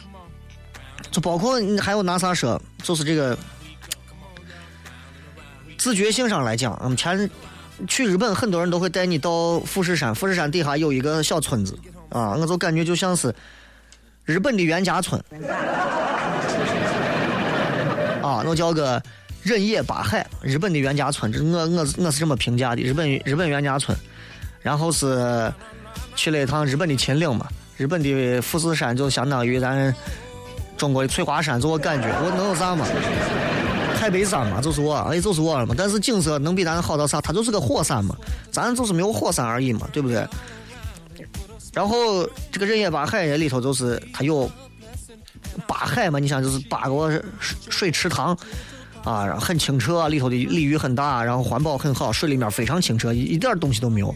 [1.10, 3.36] 就包括还有拿啥说，就是这个
[5.76, 7.30] 自觉性上来讲，我们前。
[7.86, 10.12] 去日本，很多人都会带你到富士山。
[10.12, 13.32] 富士山底下有一个小村子，啊，我就感觉就像是
[14.24, 15.22] 日本的袁家村，
[18.20, 19.00] 啊，那叫个
[19.44, 23.96] 忍野八海，日本的袁家村，这我我我是这么评价的，日本日本袁家村。
[24.62, 25.52] 然后是
[26.14, 29.94] 去了一趟日本的秦岭嘛，日本的富士山就相当于咱
[30.76, 32.86] 中国的翠华山，就我感觉，我能有啥嘛？
[33.98, 35.74] 太白山嘛，就是我，哎，就是我了嘛。
[35.76, 37.20] 但是景色能比咱好到啥？
[37.20, 38.14] 它就是个火山嘛，
[38.52, 40.24] 咱就是没有火山而已嘛，对不对？
[41.72, 44.48] 然后这个人野八海里头就是它有
[45.66, 47.22] 八海嘛，你想就是八个
[47.68, 48.36] 水池塘
[49.02, 54.14] 啊，很清澈，里头的鲤鱼很大，然后环保很好，水里面非常清澈，一点东西都没有。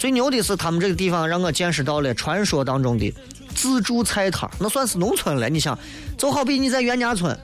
[0.00, 3.12] 最牛的是他们这个地方让我见识到了传说当中的
[3.54, 5.46] 自助菜摊那算是农村了。
[5.46, 5.78] 你想，
[6.16, 7.38] 就好比你在袁家村。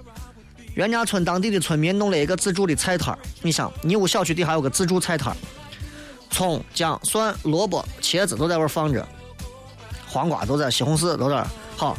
[0.73, 5.37] 袁家村当地的村民弄了一个自助的菜摊儿，你想，你屋小区底下有个自助菜摊儿，
[6.31, 9.07] 葱、姜、蒜、萝卜、茄子都在那儿放着，
[10.09, 11.47] 黄瓜都在，西红柿都在。
[11.77, 11.95] 好，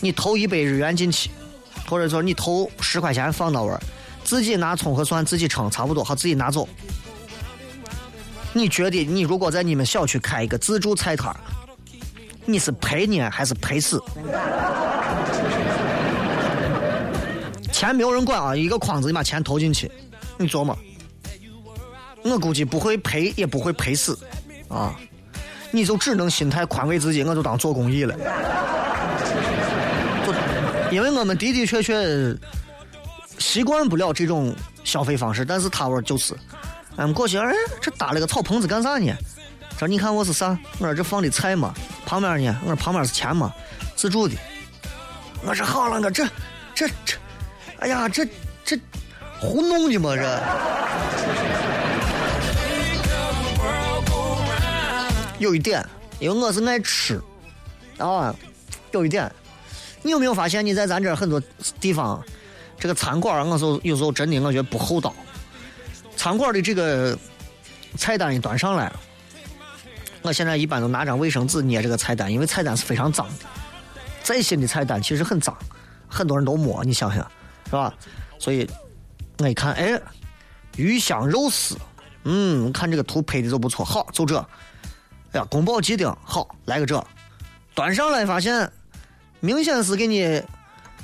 [0.00, 1.30] 你投一百日元进去，
[1.88, 3.80] 或者说你投十块钱放到那儿，
[4.24, 6.68] 自己拿葱和蒜自己称，差不多好自己拿走。
[8.52, 11.34] 你觉得你如果在你们小区开一个自助菜摊，
[12.44, 14.02] 你是赔呢还是赔死？
[17.72, 19.90] 钱没有人管啊，一个筐子你把钱投进去，
[20.36, 20.76] 你琢磨，
[22.22, 24.18] 我估计不会赔，也不会赔死，
[24.68, 24.94] 啊，
[25.70, 28.14] 你就只能心态宽慰自己，我就当做公益了。
[30.90, 32.36] 因为我们的的确确
[33.38, 36.34] 习惯不了这种消费方式，但是他玩就是，
[36.96, 39.12] 俺们过去，哎，这搭了个草棚子干啥呢？
[39.78, 40.58] 说你看我是啥？
[40.78, 41.72] 我说这放的菜嘛，
[42.04, 42.58] 旁边呢？
[42.62, 43.50] 我说旁边是钱嘛，
[43.96, 44.34] 自助的。
[45.42, 46.26] 我说好了，我这
[46.74, 47.16] 这这。
[47.78, 48.28] 哎呀，这
[48.62, 48.78] 这
[49.40, 50.40] 胡弄的嘛这！
[55.38, 55.82] 有一点，
[56.18, 57.18] 因为我是爱吃
[57.96, 58.34] 啊，
[58.90, 59.32] 有一点，
[60.02, 61.40] 你有没有发现你在咱这很多
[61.80, 62.22] 地方，
[62.78, 65.14] 这个餐馆，我说有时候真的我觉得不厚道。
[66.20, 67.18] 餐馆的这个
[67.96, 68.92] 菜单一端上来，
[70.20, 73.46] 我现在一般都拿张卫生纸捏这个菜单，因为菜单是非常脏的。
[74.22, 75.56] 再新的菜单其实很脏，
[76.06, 77.26] 很多人都摸，你想想。
[77.64, 77.94] 是吧？
[78.38, 78.68] 所以
[79.38, 79.98] 我一看，哎，
[80.76, 81.74] 鱼香肉丝，
[82.24, 84.36] 嗯，看这个图拍的就不错，好，就这。
[85.32, 87.02] 哎呀，宫保鸡丁，好，来个这。
[87.74, 88.70] 端上来发现，
[89.40, 90.42] 明显是给你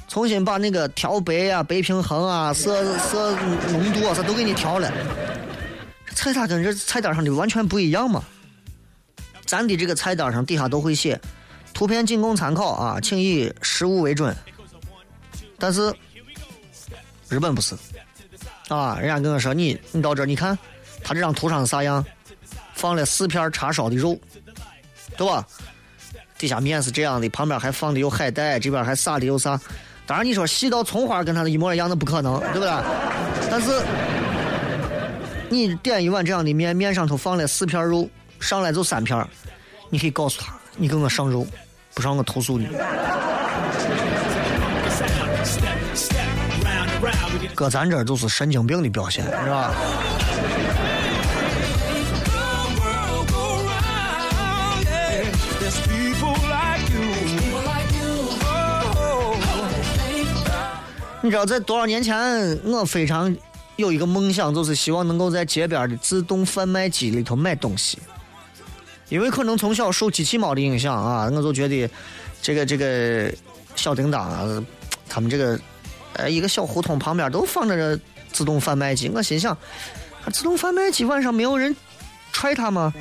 [0.09, 3.37] 重新把那个调白啊、白平衡啊、色色
[3.71, 4.93] 浓度啊，啥都给你调了。
[6.15, 8.25] 菜单跟这菜单上的完全不一样嘛。
[9.45, 11.21] 咱的这个菜单上底下都会写，
[11.75, 14.35] 图片仅供参考啊，请以实物为准。
[15.59, 15.95] 但是。
[17.29, 17.75] 日本不是，
[18.69, 20.57] 啊，人家跟我说你你到这你看，
[21.03, 22.07] 他这张图上是啥样？
[22.73, 24.17] 放了四片叉烧的肉，
[25.17, 25.45] 对吧？
[26.39, 29.61] 底下面是这样的，旁边还放的有海带，这边还撒的有啥？
[30.07, 32.71] 当然你说细到葱花跟他的一模一样，那不可能，对不对？
[33.51, 33.83] 但是
[35.49, 39.27] 你点一碗这样的面，面上头放了四片肉，上来就三片，
[39.91, 41.47] 你可以告诉他，你给我上肉，
[41.93, 42.69] 不上我投诉你。
[47.55, 49.73] 搁咱这儿就是神经病的表现，是吧？
[61.27, 63.37] 你知道在多少年前，我非常
[63.75, 67.99] 有一个梦想，就是希望能够在街边的自动贩卖机里头买东西，
[69.09, 71.91] 因为可能从小受机器猫的影响啊，我就觉得
[72.41, 73.29] 这个这个
[73.75, 74.65] 小叮当啊，
[75.09, 75.59] 他们这个。
[76.19, 78.01] 呃，一个小胡同旁边都放着这
[78.33, 79.55] 自动贩卖机，我心想，
[80.33, 81.77] 自动贩卖机晚上没有人
[82.33, 82.91] 踹他吗？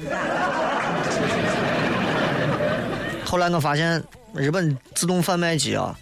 [3.23, 5.97] 后来我发现日本自动贩卖机啊，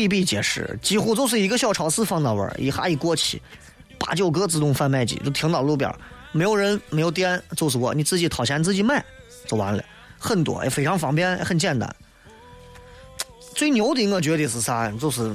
[0.00, 3.38] 比比皆是，几乎就是一个小超市放那玩儿，一下一过去，
[3.98, 5.98] 八九个自动贩卖机就停到路边儿，
[6.32, 9.04] 没有人，没有店，就是我，你自己掏钱自己买
[9.46, 9.84] 就完了，
[10.18, 11.94] 很多也非常方便，很简单。
[13.54, 14.90] 最牛的我觉得是啥？
[14.92, 15.34] 就是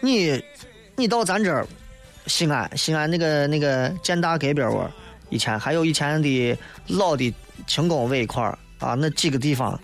[0.00, 0.42] 你，
[0.96, 1.66] 你到咱这儿
[2.26, 4.90] 西安，西安那个那个建大隔壁儿，
[5.28, 7.34] 以前还有以前的老的
[7.66, 9.78] 轻工尾一块儿啊，那几个地方，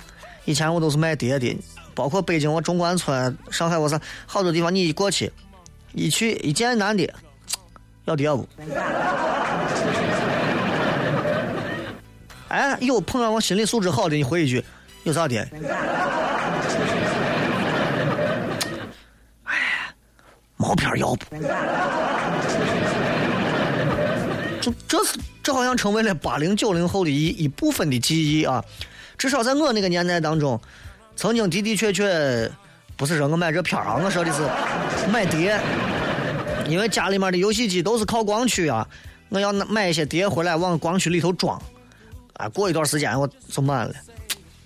[0.46, 1.55] 以前我都是卖碟的，
[1.98, 5.32] 包括北京我中关村、上海我啥好多地方，你一过去，
[5.94, 7.12] 一去一见男的，
[8.04, 8.48] 要的要不？
[12.46, 14.64] 哎，有碰上我心理素质好的，你回一句
[15.02, 15.40] 有啥的？
[19.42, 19.92] 哎，
[20.56, 21.24] 毛片要不？
[24.61, 28.64] 这这是这好像成为了八零九零后的一一部分的记忆啊！
[29.16, 30.61] 至少在我那个年代当中，
[31.18, 32.48] 曾经的的确确
[32.96, 34.40] 不是说我买这片儿啊，我说的是
[35.11, 35.59] 买碟，
[36.68, 38.87] 因为家里面的游戏机都是靠光驱啊，
[39.28, 41.61] 我要买一些碟回来往光驱里头装，
[42.35, 43.94] 啊，过一段时间我就满了，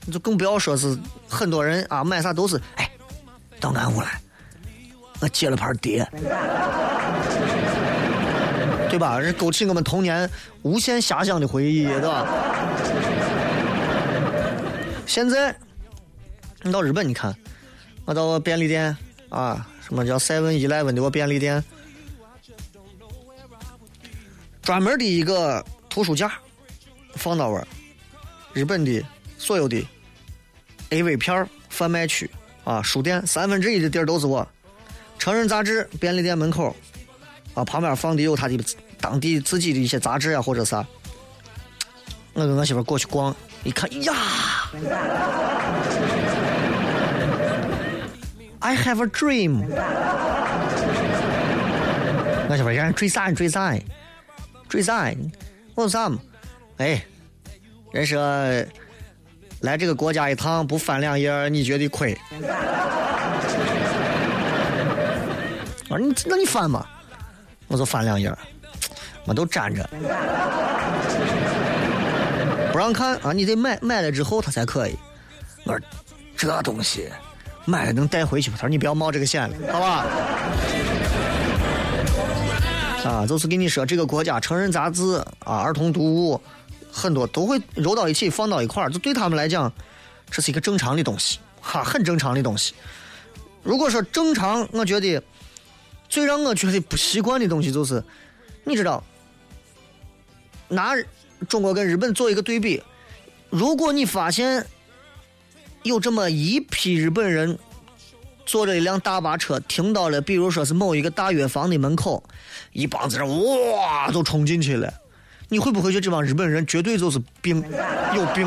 [0.05, 0.95] 你就更不要说是
[1.27, 2.87] 很多人啊买啥都是哎，
[3.59, 4.21] 到俺屋来，
[5.21, 6.07] 我借了盘碟。
[8.91, 9.19] 对吧？
[9.23, 10.29] 这勾起我们童年
[10.61, 12.27] 无限遐想的回忆，对吧？
[15.07, 15.55] 现在
[16.63, 17.35] 你到日本，你看，
[18.05, 18.97] 我到便利店
[19.29, 21.63] 啊，什么叫 Seven Eleven 的我便利店，
[24.63, 26.33] 专门的一个图书架
[27.15, 27.67] 放那玩
[28.53, 29.05] 日本的
[29.39, 29.85] 所有的
[30.91, 32.31] AV 片贩卖区
[32.65, 34.47] 啊，书店三分之一的地儿都是我。
[35.19, 36.75] 成人杂志便利店门口。
[37.55, 38.59] 啊，旁边放的有他的
[38.99, 40.87] 当地自己的一些杂志啊，或者啥。
[42.33, 44.15] 我跟我媳妇过去逛，一看，呀
[48.63, 49.65] ，I have a dream。
[52.49, 53.75] 我媳妇让人追啥追啥，
[54.69, 55.13] 追啥？
[55.75, 56.19] 我说啥嘛？
[56.79, 57.03] 哎，
[57.93, 58.21] 人说
[59.61, 62.19] 来这个国家一趟不翻两页，你觉得亏？
[65.89, 66.87] 我说你那你翻嘛？
[67.69, 68.31] 我就翻两页，
[69.25, 69.89] 我都粘着，
[72.71, 73.33] 不让看啊！
[73.33, 74.99] 你得买买了之后他才可以。
[75.65, 75.81] 我说
[76.37, 77.09] 这东西
[77.65, 80.07] 买了能带回去他说你不要冒这个险了，好吧？
[83.05, 86.41] 啊，就是跟你说，这个国家成人杂志啊、儿童读物
[86.91, 89.73] 很多都会揉到一起放到一块儿，就对他们来讲，
[90.31, 92.75] 这是一个正常的东西，哈，很正常的东西。
[93.63, 95.23] 如果说正常，我觉得。
[96.09, 98.05] 最让我觉得不习惯的东西就是，
[98.65, 99.03] 你知道，
[100.69, 100.93] 拿
[101.49, 102.83] 中国跟日本做一个对比，
[103.49, 104.67] 如果你发现
[105.83, 107.59] 有这么一批日本人
[108.47, 112.23] 坐着一辆大巴车停到了，比如说是某一个大药房的门口，
[112.73, 114.93] 一帮子人哇都冲进去了，
[115.49, 117.65] 你会不会觉得这帮日本人绝对就是病
[118.15, 118.47] 有病？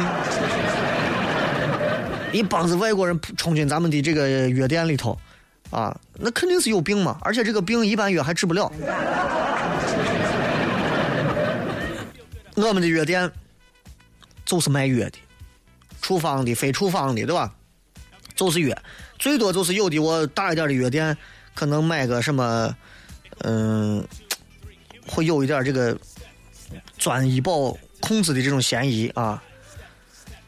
[2.31, 5.17] 一帮子外国人冲进咱们的这个药店里头。
[5.71, 7.17] 啊，那肯定是有病嘛！
[7.21, 8.71] 而且这个病一般药还治不了。
[12.55, 13.29] 我们的药店
[14.45, 15.13] 就是卖药的，
[16.05, 17.51] 处方的、非处方的，对吧？
[18.35, 18.77] 就是药，
[19.17, 21.17] 最多就是有的我大一点的药店
[21.55, 22.75] 可能买个什么，
[23.39, 24.07] 嗯，
[25.07, 25.97] 会有一点这个
[26.99, 29.41] 钻医保控制的这种嫌疑啊。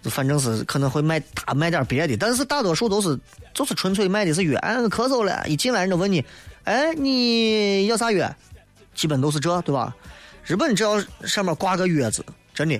[0.04, 3.20] 反正是可能会卖大卖点别的，但是大多数都是
[3.52, 4.62] 就是纯粹卖的是药。
[4.90, 6.24] 咳嗽了，一进来人就问你，
[6.66, 8.32] 哎，你要啥药？
[8.94, 9.96] 基本都是这，对吧？
[10.46, 12.80] 日本只要上面挂个药字，真的，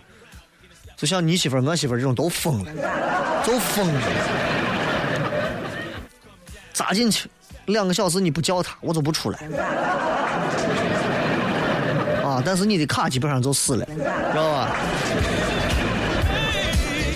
[0.98, 2.72] 就像你媳妇儿我媳妇儿这种都疯了，
[3.46, 4.02] 都疯了。
[6.74, 7.30] 扎进去
[7.68, 9.40] 两个小时你不叫他，我就不出来。
[12.24, 14.76] 啊，但是你的卡基本上就死了，知道吧？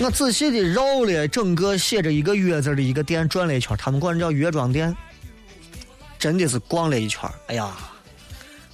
[0.00, 4.96] 我仔细的绕了整个写着一个“月”字的一个店，转了一圈，他们管叫月装店，
[6.18, 7.28] 真的是逛了一圈。
[7.48, 7.70] 哎呀，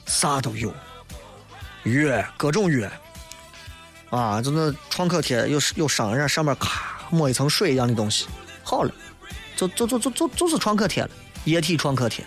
[0.06, 0.72] 啥都有，
[1.82, 2.90] 月各种月，
[4.10, 8.26] 啊，就那创可贴，有有伤人上面咔抹一层水一样的东西，
[8.62, 8.92] 好了，
[9.56, 11.10] 就就就就就就是创可贴了，
[11.44, 12.24] 液体创可贴，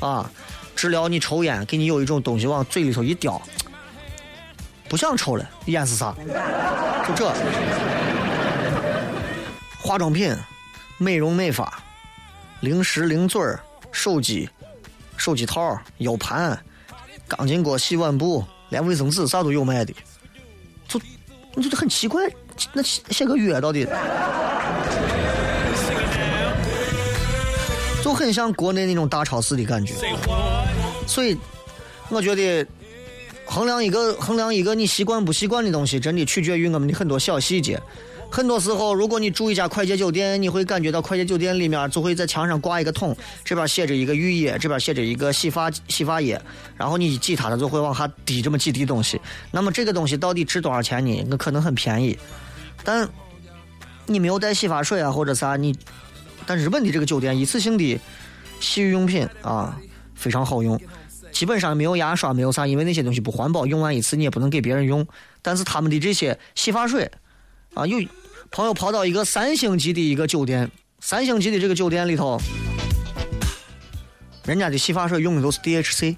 [0.00, 0.30] 啊，
[0.74, 3.40] 治疗你抽烟，给你有一种东西往嘴里头一叼，
[4.88, 6.14] 不想抽了，烟是啥？
[7.08, 7.32] 就这。
[9.78, 10.36] 化妆品、
[10.98, 11.80] 美容美发、
[12.60, 13.60] 零食零嘴儿、
[13.92, 14.50] 手机、
[15.16, 16.58] 手机套、U 盘、
[17.28, 19.94] 钢筋锅、洗碗布，连卫生纸啥都有卖的。
[21.56, 22.30] 你就是很奇怪，
[22.74, 23.86] 那写个约到底，
[28.04, 29.94] 就很像国内那种大超市的感觉。
[31.06, 31.34] 所以，
[32.10, 32.66] 我觉得
[33.46, 37.80] 衡量一个衡量一个你习惯不习惯的东西，真的取决于我们的很多小细节。
[38.28, 46.38] 很多时候，如果你住一家快捷酒店，你会感觉到快捷酒店里面就会在墙上挂一个桶，这边写着一个浴液，这边写着一个洗发洗发液，
[46.76, 49.18] 然后你一挤它，它就会往下滴这么几滴东西。
[49.50, 51.24] 那么这个东西到底值多少钱呢？
[51.28, 52.18] 那可能很便宜，
[52.84, 53.08] 但
[54.04, 55.74] 你没有带洗发水啊或者啥，你
[56.44, 57.98] 但日本的这个酒店一次性的
[58.60, 59.80] 洗浴用品啊
[60.14, 60.78] 非常好用，
[61.32, 65.06] 基本上没有牙刷，没有啥，因为那些东西不环保，用完一次你也不能给别人用。
[65.40, 67.10] 但是他们的这些洗发水。
[67.76, 67.98] 啊，有
[68.50, 70.70] 朋友跑到一个三星级的一个酒店，
[71.00, 72.40] 三星级的这个酒店里头，
[74.46, 76.16] 人家的洗发水用的都是 DHC，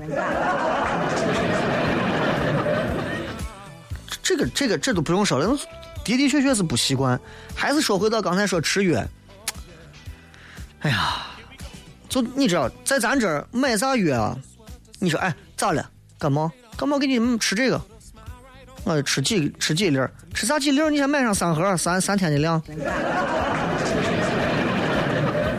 [4.22, 5.58] 这个这个这都不用说了，
[6.04, 7.20] 的的确确是不习惯。
[7.56, 9.04] 还是说回到刚才说吃药，
[10.78, 11.26] 哎呀，
[12.08, 14.38] 就你知道，在咱这儿买啥药啊？
[15.00, 15.90] 你说哎咋了？
[16.20, 16.52] 感冒？
[16.76, 17.84] 感冒给你们吃这个。
[18.84, 19.98] 我吃几吃几粒
[20.32, 22.62] 吃啥几粒你先买上三盒，三三天的量。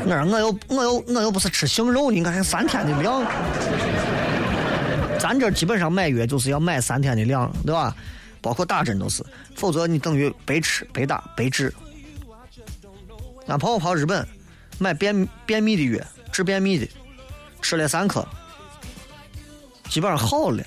[0.05, 3.23] 我说我又我又我又不是吃杏肉，你看三天的量。
[5.19, 7.95] 咱这基本上买药就是要买三天的量，对吧？
[8.41, 9.21] 包括打针都是，
[9.55, 11.73] 否则你等于白吃白打白治。
[13.47, 14.25] 俺朋友跑日本
[14.77, 16.87] 买便便秘的药，治便秘的，
[17.61, 18.25] 吃了三颗，
[19.89, 20.63] 基本上好了。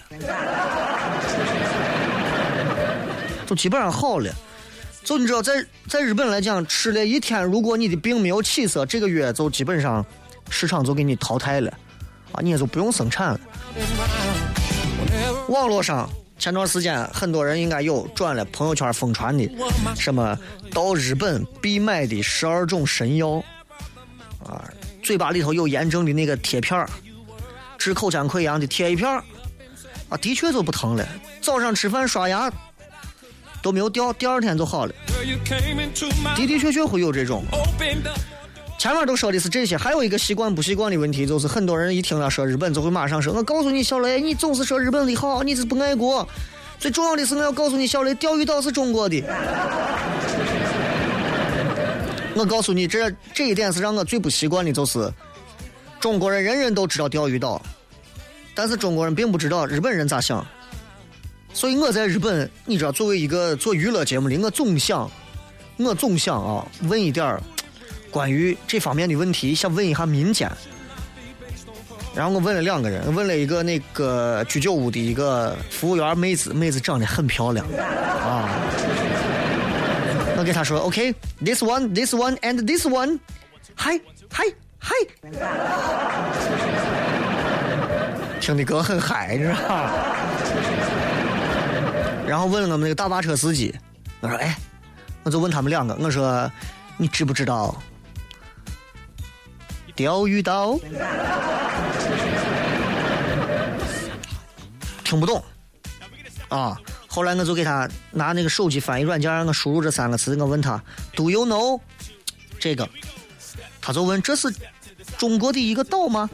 [3.52, 4.34] 就基本上好了，
[5.04, 10.02] 就你知道，在在日本来讲，吃了一天，如果你的病没有起色，这个月就基本上
[10.48, 11.70] 市场就给你淘汰了，
[12.32, 13.40] 啊，你也就不用生产了。
[15.48, 19.46] 网络上前段时间很多人应该有转了朋友圈疯传的，
[19.94, 20.34] 什么
[20.72, 23.32] 到日本必买的十二种神药，
[24.46, 24.64] 啊，
[25.02, 26.88] 嘴巴里头有炎症的那个贴片，
[27.76, 29.06] 治口腔溃疡的贴一片，
[30.08, 31.06] 啊，的确就不疼了。
[31.42, 32.50] 早上吃饭刷牙。
[33.62, 34.92] 都没有掉，第二天就好了。
[36.36, 37.44] 的的确确会有这种。
[38.78, 46.26] 前面都说的是这些，还有一个习惯不习惯的问题，就是很多人一听到说日本，就会马上说：“我告诉你，小雷，你总是说日本的好，你是不爱国。
[46.80, 49.22] 最重要的是，我要告诉你，小雷，钓鱼岛是中国的。
[52.34, 55.08] 我告诉你，这这一点是让我最不习惯的，就是
[56.00, 57.62] 中国人人人都知道钓鱼岛，
[58.52, 60.44] 但是中国人并不知道日本人咋想。
[61.54, 65.10] 所以我在日本，你知道，作为一个做娱乐节目的，我总想，
[65.76, 67.38] 我总想啊，问一点
[68.10, 70.50] 关于这方面的问题，想问一下民间。
[72.14, 78.50] 然后我问了两个人，问了一个那个居酒屋的一个服务员妹子，妹子长得很漂亮啊。
[80.36, 83.18] 我给他说，OK，this one，this one，and this one，
[83.74, 83.98] 嗨
[84.30, 84.44] 嗨
[84.78, 84.94] 嗨，
[88.40, 89.92] 听的歌很嗨，你知道吧？
[92.32, 93.74] 然后问了我们那个大巴车司机，
[94.20, 94.56] 我说：“哎，
[95.22, 96.50] 我就问他们两个，我说
[96.96, 97.76] 你知不知道
[99.94, 100.78] 钓鱼岛？
[105.04, 105.44] 听不懂
[106.48, 106.80] 啊！
[107.06, 110.82] 后来我就给他拿那个手机翻译软件，让我输入这三个词，我问他
[111.14, 111.78] ‘Do you know
[112.58, 112.88] 这个？’
[113.82, 114.50] 他就问这是
[115.18, 116.30] 中国的一个岛吗？”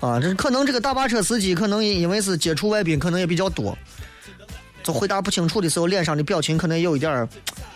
[0.00, 3.76] 啊，这可能这个大巴车司机可能因为是接触外宾，可能也比较多，
[4.82, 7.28] 就回答不清楚的时候，脸上的表情可能有一点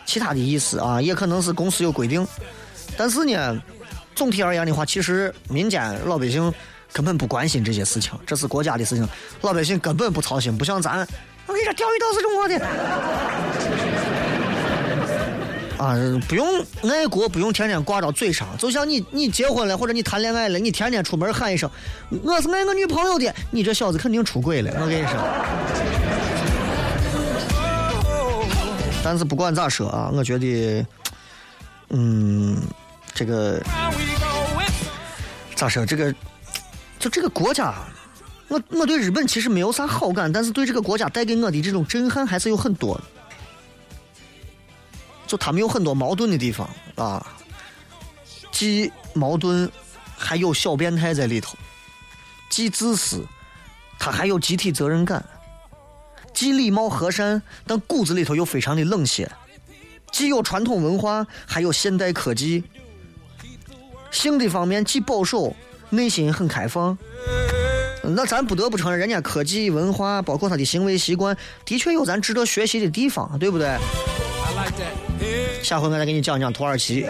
[0.07, 2.27] 其他的意思啊，也可能是公司有规定。
[2.97, 3.63] 但是呢，
[4.15, 6.53] 总体而言的话，其实民间老百姓
[6.93, 9.07] 根本不关心这些事情，这是国家的事情，
[9.43, 11.07] 老百姓根本不操心，不像咱，
[11.47, 13.94] 我跟你说，钓鱼岛是中国的。
[15.79, 15.97] 啊，
[16.29, 16.47] 不用
[16.85, 18.47] 爱国，不用天天挂到嘴上。
[18.57, 21.69] 就像你，你结婚了或者你谈恋爱了，你天天出门喊一声
[22.23, 24.71] “我是爱我女朋友的”，你这小子肯定出轨了。
[24.81, 25.19] 我跟你说。
[29.03, 30.87] 但是不管咋说啊，我觉得，
[31.91, 32.57] 嗯，
[33.13, 33.61] 这个
[35.55, 35.85] 咋说？
[35.85, 36.15] 这个
[36.99, 37.75] 就这个国家，
[38.49, 42.99] 我我对日本其实没有啥好感，但是对这个国家带给我的这种震撼还是有很多。
[45.27, 47.27] 就他们有很多矛盾的地方啊，
[48.53, 49.71] 既矛盾，
[50.17, 51.57] 还有小变态在里头；
[52.51, 53.27] 既自私，
[53.99, 55.21] 他还有集体责任感；
[56.33, 59.27] 既礼貌和善，但骨子里头又非常的冷血；
[60.13, 62.63] 既有传统文化，还有现代科技；
[64.11, 65.57] 性的方面既保守，
[65.91, 66.97] 内心很开放；
[68.03, 73.77] 那咱不得不承认，人家科技文化，包括他的行为习惯，的确有咱值得学习的地方，对不对？
[75.65, 77.05] 下回我再给你讲讲土耳其。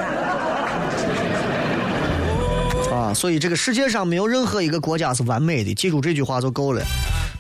[2.93, 6.81] 啊，所以这个世界上没有任何一个国家是完美的，记住这句话就够了。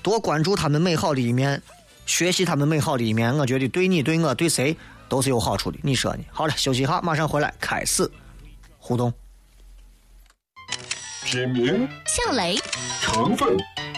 [0.02, 1.62] 多关注他们美好的一面，
[2.04, 4.76] 学习他们美好的一面，我觉得对你、对我、对谁
[5.08, 5.78] 都是有好处的。
[5.82, 6.24] 你说呢？
[6.32, 8.10] 好了，休息一下，马上回来开始
[8.78, 9.12] 互动。
[11.24, 12.56] 品名、笑雷、
[13.00, 13.56] 成分、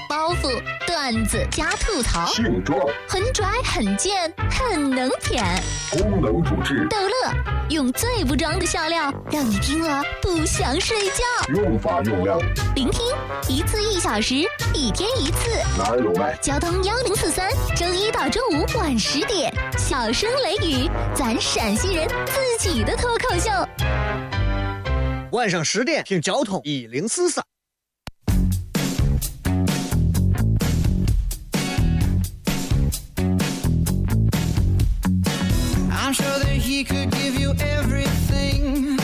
[0.08, 5.44] 包袱、段子加吐槽，性状、很拽很贱很能舔，
[5.90, 7.32] 功能主治、逗乐，
[7.68, 11.24] 用最不装的笑料让你听了不想睡觉。
[11.54, 12.38] 用法用量，
[12.76, 13.04] 聆听
[13.48, 14.36] 一次一小时，
[14.72, 15.50] 一天一次。
[15.76, 16.34] 哪儿有卖？
[16.40, 23.50] 交通幺零四三，周一到周五晚十点，小声雷雨，咱陕西人自己的脱口秀。
[25.36, 27.44] 晚上十点听交通一零四三。
[35.90, 38.98] I'm sure that he could give you everything.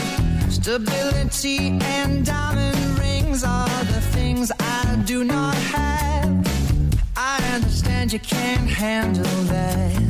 [0.48, 6.46] Stability and diamond rings are the things I do not have.
[7.14, 10.00] I understand you can't handle that.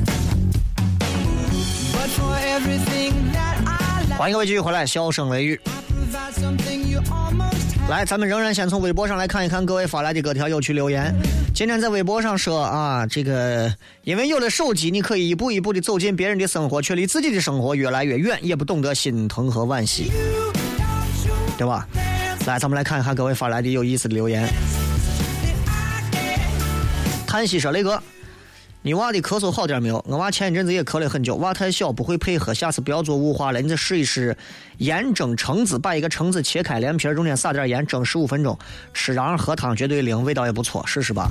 [1.93, 5.61] But for everything that I lack, 欢迎各位继续回来，笑声雷雨。
[7.89, 11.15] 来，咱们仍然先从微博上来看一看各位发来的各条有趣留言。
[11.55, 20.11] 今天在微博上说啊，这个因为有了手机，你可以一步一步的走进别人的生活，却离自己的生活越来越远，也不懂得心疼和惋惜，
[21.59, 21.87] 对吧？
[22.47, 24.49] 来，咱们来看一看各位发来的有意思的留言。
[27.27, 28.03] 叹息说：“雷哥，
[28.85, 30.05] 你娃的咳嗽好点没有？
[30.09, 34.37] 我娃前一阵子也咳了很久，娃太小不会配合，下次不要做雾化了，你再试一试
[34.79, 38.59] 盐蒸橙子，把一个橙子切开，连皮中间撒点盐，蒸十五分钟，
[38.93, 41.31] 吃然后喝汤绝对灵，味道也不错，试试吧。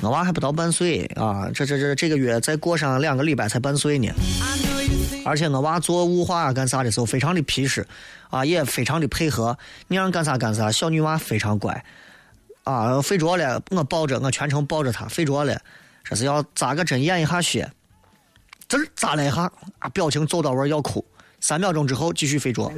[0.00, 4.08] 我娃还不到半岁啊，这这这这个月再过上两个礼拜才半岁呢。
[5.24, 7.84] 而且我娃做雾化啊干啥的时候非常的皮实，
[8.30, 9.58] 啊也非常的配合，
[9.88, 11.84] 你让干啥干啥，小女娃非常乖，
[12.62, 15.60] 啊睡着了我抱着我全程抱着她，睡着了，
[16.08, 17.68] 这是要扎个针验一下血，
[18.68, 19.50] 滋儿扎了一下，
[19.80, 21.04] 啊表情走到位儿要哭，
[21.40, 22.72] 三秒钟之后继续睡着。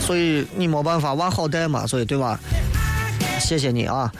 [0.00, 2.38] 所以你没办法，娃好带嘛，所以对吧？
[3.40, 4.12] 谢谢你啊。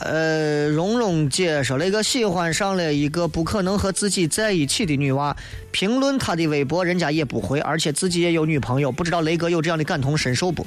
[0.00, 5.36] 呃，蓉蓉姐说那个喜欢上了一个不可能和自己在一起的女娃，
[5.70, 10.66] 评论她的微博人家也不回，而且自己也有女朋友，不知道雷哥有这样的感同身受不？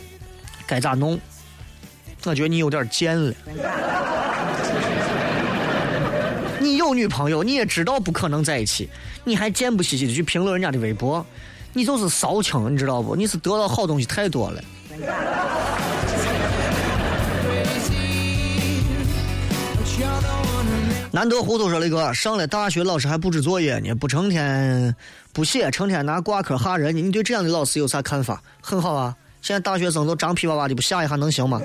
[0.66, 1.20] 该咋弄？
[2.24, 3.34] 我觉得你有点贱了。
[6.72, 8.90] 你有女朋友，你也知道不可能在一起，
[9.26, 11.26] 你还贱不兮兮的去评论人家的微博，
[11.74, 13.14] 你就是骚情，你知道不？
[13.14, 14.64] 你是得到好东西太多了。
[21.12, 24.96] 难得糊涂说雷哥，上了大学老师还布置作业呢，不成天
[25.34, 27.02] 不写，成天拿挂科吓人呢。
[27.02, 28.42] 你对这样的老师有啥看法？
[28.62, 31.62] 很好啊，现在大学生都长皮娃娃的，不吓一下能行吗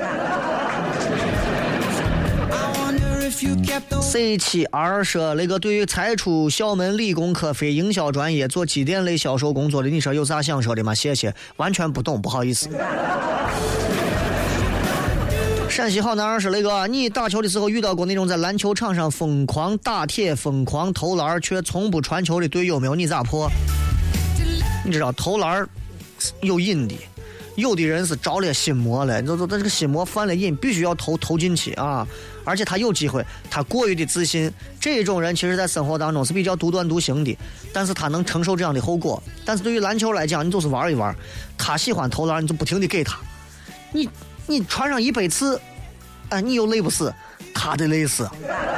[4.01, 10.95] c 七 r 说那个对于才出校门理工科非营销专业做机电类销售工作的，你说有啥想说的吗？
[10.95, 12.71] 谢谢，完全不懂，不好意思。
[15.69, 22.95] 陕西好男儿说那个，你打球的时候遇到过那种在篮球场上疯狂打铁、疯狂投篮却从不传球的队友没有？
[22.95, 23.51] 你咋破？
[24.83, 25.69] 你知道投篮儿
[26.41, 26.95] 有瘾的，
[27.57, 32.07] 有的人是着了心魔了，你说说他这个心魔犯了瘾，必须要投投进去啊！
[32.47, 37.37] 而且他有机会，他过于的自信，这种人其实在生活当中是比较独断独行的，
[37.73, 39.23] 但是他能承受这样的后果。
[39.45, 41.15] 但是对于篮球来讲，你就是玩一玩，
[41.59, 43.19] 他喜欢投篮，你就不停的给他，
[43.93, 44.09] 你
[44.47, 45.61] 你传上一百次，
[46.29, 47.13] 哎，你又累不死，
[47.53, 48.31] 他得累死，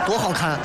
[0.07, 0.59] 多好看！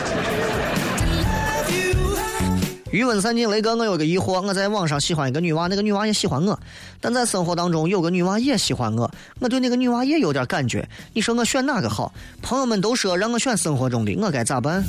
[2.93, 6.59] 余温散尽，雷哥，我有个疑惑，我在网上喜欢一个女娃，那个女娃也喜欢我，
[7.01, 12.13] 但在生活当中有个女娃也喜欢我，我对那个女娃也有点感觉，你说我选哪个好？
[12.43, 14.83] 朋友们都说让我选生活中的，我该咋办？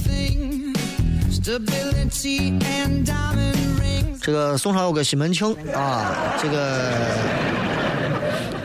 [4.20, 6.92] 这个宋朝有个西门庆啊，这个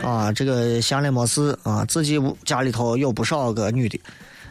[0.02, 3.98] 啊，这个闲来没事啊，自己家里头有不少个女的，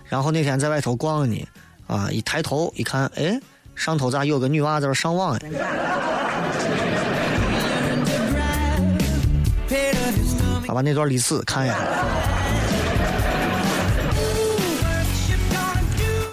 [0.05, 1.47] 然后那天在外头逛呢，
[1.85, 3.39] 啊，一抬头一看，哎，
[3.79, 5.39] 上头咋有个女娃在这上网哎
[9.69, 10.67] ？Pit of your stomach.
[10.69, 11.77] 啊，把那段历史看一下。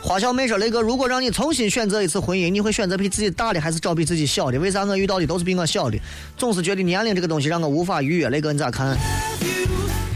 [0.03, 4.59] 花小妹说：“雷哥，如果让你重新选择一次婚姻，你会选择比自己大的还是找比自己小的？
[4.59, 5.97] 为啥我遇到的都是比我小的？
[6.37, 8.29] 总是觉得年龄这个东西让我无法逾越。
[8.29, 8.99] 雷哥，你咋看？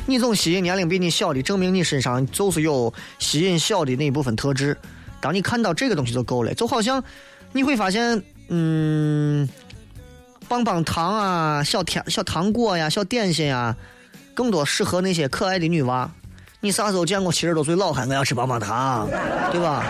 [0.05, 4.77] 你总吸引年龄比你小的，证明你身上就是有吸引小的那一部分特质。
[5.21, 7.03] 当你看到这个东西就够了，就好像
[7.53, 9.49] 你会发现，嗯，
[10.49, 13.77] 棒棒糖啊、小甜、小糖果呀、小点心呀，
[14.35, 16.11] 更多适合那些可爱的女娃。
[16.61, 19.09] 你啥时候见过七十多岁老汉我要吃棒棒糖，
[19.51, 19.85] 对吧？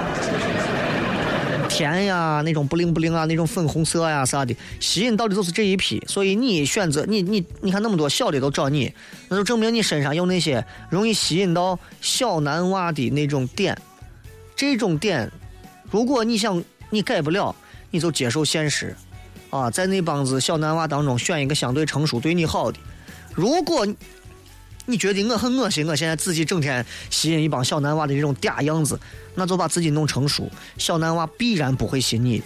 [1.68, 6.02] 甜呀，那种不灵不灵啊，那种粉红色呀啥的，吸引到的就是这一批。
[6.08, 8.92] 所以你选择你你你看那么多小的都找你，
[9.28, 13.76] 那就证明你身上有那些容易吸引到小男娃的那种点。
[14.60, 15.26] 这种点，
[15.90, 17.56] 如果你想你改不了，
[17.90, 18.94] 你就接受现实，
[19.48, 22.78] 啊，在那帮子小男娃当中选一个相对成熟、对你好的。
[23.34, 23.86] 如果
[24.84, 29.00] 你觉得我很恶心，我现在自己整天吸引一帮小男娃的这种嗲样子，
[29.34, 30.46] 那就把自己弄成熟，
[30.76, 32.42] 小男娃必然不会吸你。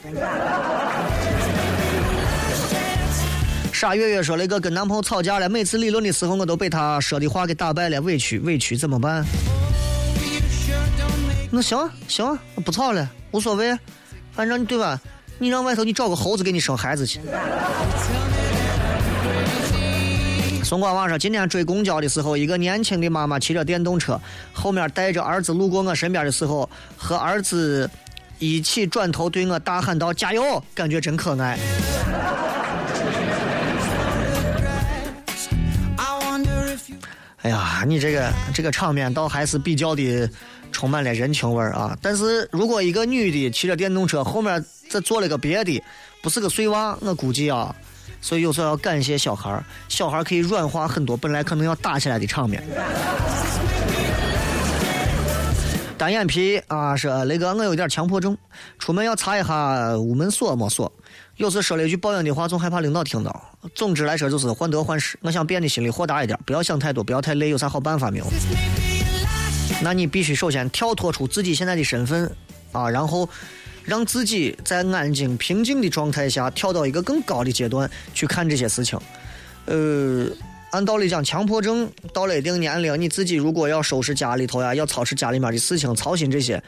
[3.73, 9.27] 傻月月说了一个跟男朋友吵架了，每次理论的时候我都被他说的话给打败了，委屈委屈怎么办？
[11.55, 13.79] 那行行，不吵了，无所谓，
[14.33, 15.01] 反正对吧？
[15.39, 17.21] 你让外头你找个猴子给你生孩子去。
[20.65, 24.21] 宋光旺说，今天追公交的时候，一个年轻的妈妈骑着电动车，
[24.53, 27.89] 后面带着儿子路过我身边的时候，和儿子
[28.41, 31.57] 一起转头对我大喊道：“加油！”感觉真可爱。
[37.43, 40.29] 哎呀，你这个这个场面倒还是比较的
[40.75, 41.97] 充满了人情味儿啊。
[42.03, 45.81] 但是如果一个女的骑着电动车，后面再坐了个别的，
[46.21, 47.75] 不是个碎娃，我估计啊，
[48.21, 52.63] 所以有时候要感谢小孩儿，小孩儿可以软化很多本来可能要打起来的场面。
[55.97, 58.37] 单眼皮啊，说雷哥，我有点强迫症，
[58.79, 60.93] 出门要查一下屋门锁没锁。
[61.37, 63.43] 有时说了一句抱怨的话，总害怕领导听到。
[63.75, 65.17] 总之来说，就是患得患失。
[65.23, 67.49] 我想变得心里豁达一点，不要想太多，不要太累。
[67.49, 68.27] 有啥好办法没有？
[69.83, 72.31] 那你必须首先跳脱出自己现在的身份
[72.73, 73.29] 啊，然后
[73.85, 78.99] 让自己在安静平静的状态下跳到一个更高的阶段去看这些事情。
[79.67, 80.27] 呃，
[80.71, 86.63] 按道理讲，强迫症到了一定年龄，你自己如果要收拾家里头呀，要操持家里面的事情，操心这些，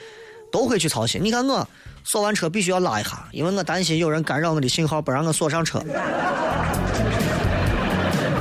[0.52, 1.20] 都会去操心。
[1.22, 1.66] 你看我
[2.04, 5.80] 锁完车必须要拉一下，因为我担心有人干扰我的信号，不让我锁上车，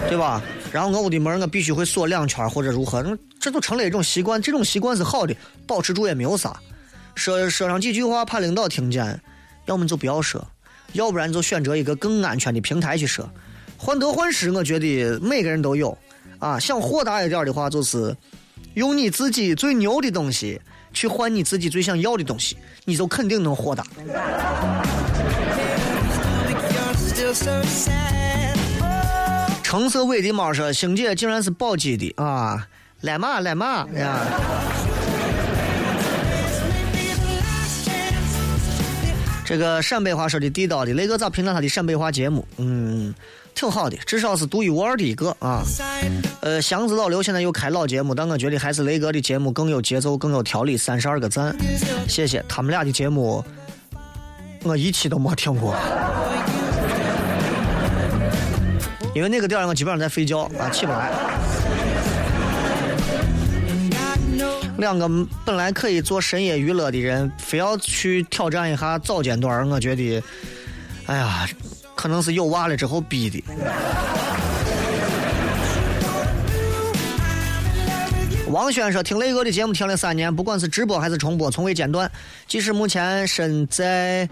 [0.10, 0.42] 对吧？
[0.76, 4.42] 然后我屋的门我必须会锁两圈或者如何，这都成了一种习惯。
[4.42, 5.34] 这种习惯是好的，
[5.66, 6.54] 保持住也没有啥。
[7.16, 9.18] 说说上几句话怕领导听见，
[9.68, 10.46] 要么就不要说，
[10.92, 13.26] 要不然就选择一个更安全的平台去说。
[13.78, 15.98] 患得患失，我觉得每个人都有
[16.40, 16.60] 啊。
[16.60, 18.14] 想豁达一点的话，就是
[18.74, 20.60] 用你自己最牛的东西
[20.92, 23.86] 去换你自己最想要的东西，你就肯定能豁达。
[29.76, 32.66] 橙色尾的猫说：“星姐竟然是宝鸡的啊！
[33.02, 34.22] 来嘛来嘛呀！”
[39.44, 42.48] 这个陕北话说的地道的，雷哥咋评价他的陕北话节目？
[42.56, 43.14] 嗯，
[43.54, 45.62] 挺好的，至少是独一无二的一个啊。
[46.40, 50.78] 呃，祥子老刘现在又开老节目，但我觉得还是雷哥的节目更有节奏，更有条理。
[50.78, 51.54] 三十二个赞，
[52.08, 53.44] 谢谢他们俩的节目，
[54.64, 55.76] 我一期都没听过。
[59.16, 61.10] 因为那个点儿我基本上在睡觉啊，起不来。
[64.78, 65.10] 两个
[65.46, 70.22] 本来可以做深夜娱乐的人，非要去挑战一下早间段儿，我觉得，
[71.06, 71.48] 哎呀，
[71.96, 73.42] 可能是有娃了之后逼的。
[78.50, 82.12] 王轩说：“听雷哥的节目听了三年，不管是直播还是重播，从未间断。
[82.48, 84.28] 即使目前身在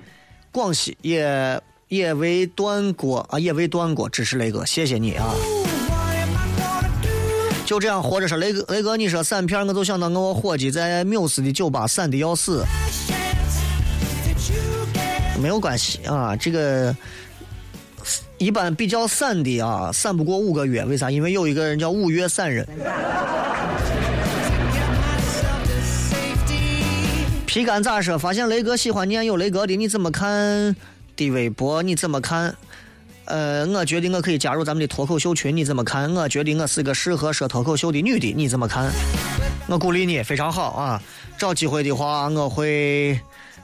[0.51, 1.59] 广西，也
[1.93, 4.09] 也未断过啊，也未断过。
[4.09, 5.31] 支持雷哥，谢谢你啊！
[7.65, 12.65] 就这样活着说，雷哥，雷哥，你说散片，我就想到我伙计在缪斯的酒吧散的要死。
[15.39, 16.95] 没有关系啊，这个
[18.39, 21.11] 一般比较散的啊，散不过五个月，为啥？
[21.11, 22.67] 因为有一个人叫五月散人。
[27.45, 28.17] 皮干咋说？
[28.17, 30.75] 发现雷哥喜欢念有雷哥的，你怎么看
[31.15, 31.81] 的微博？
[31.81, 32.55] 你怎么看？
[33.25, 36.13] 呃，我觉得我可以加入咱们的脱口秀群，你怎么看？
[36.13, 38.91] 我觉得我是个适合说脱口秀的女的，你怎么看？
[39.67, 41.01] 我鼓励你，非常好啊！
[41.37, 43.17] 找机会的话，我会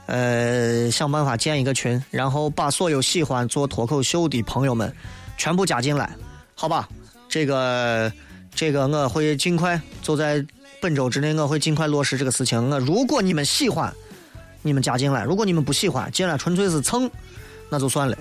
[0.05, 4.93] 呃想办法建一个群，然后把所有喜欢做脱口秀的朋友们
[5.37, 6.09] 全部加进来，
[6.55, 6.87] 好吧？
[7.27, 8.11] 这个
[8.55, 10.43] 这个我会尽快，就在
[10.79, 12.69] 本周之内，我会尽快落实这个事情。
[12.69, 13.93] 我如果你们喜欢，
[14.61, 17.09] 你们加进来；如果你们不喜欢，进来纯粹是蹭，
[17.69, 18.17] 那就算了。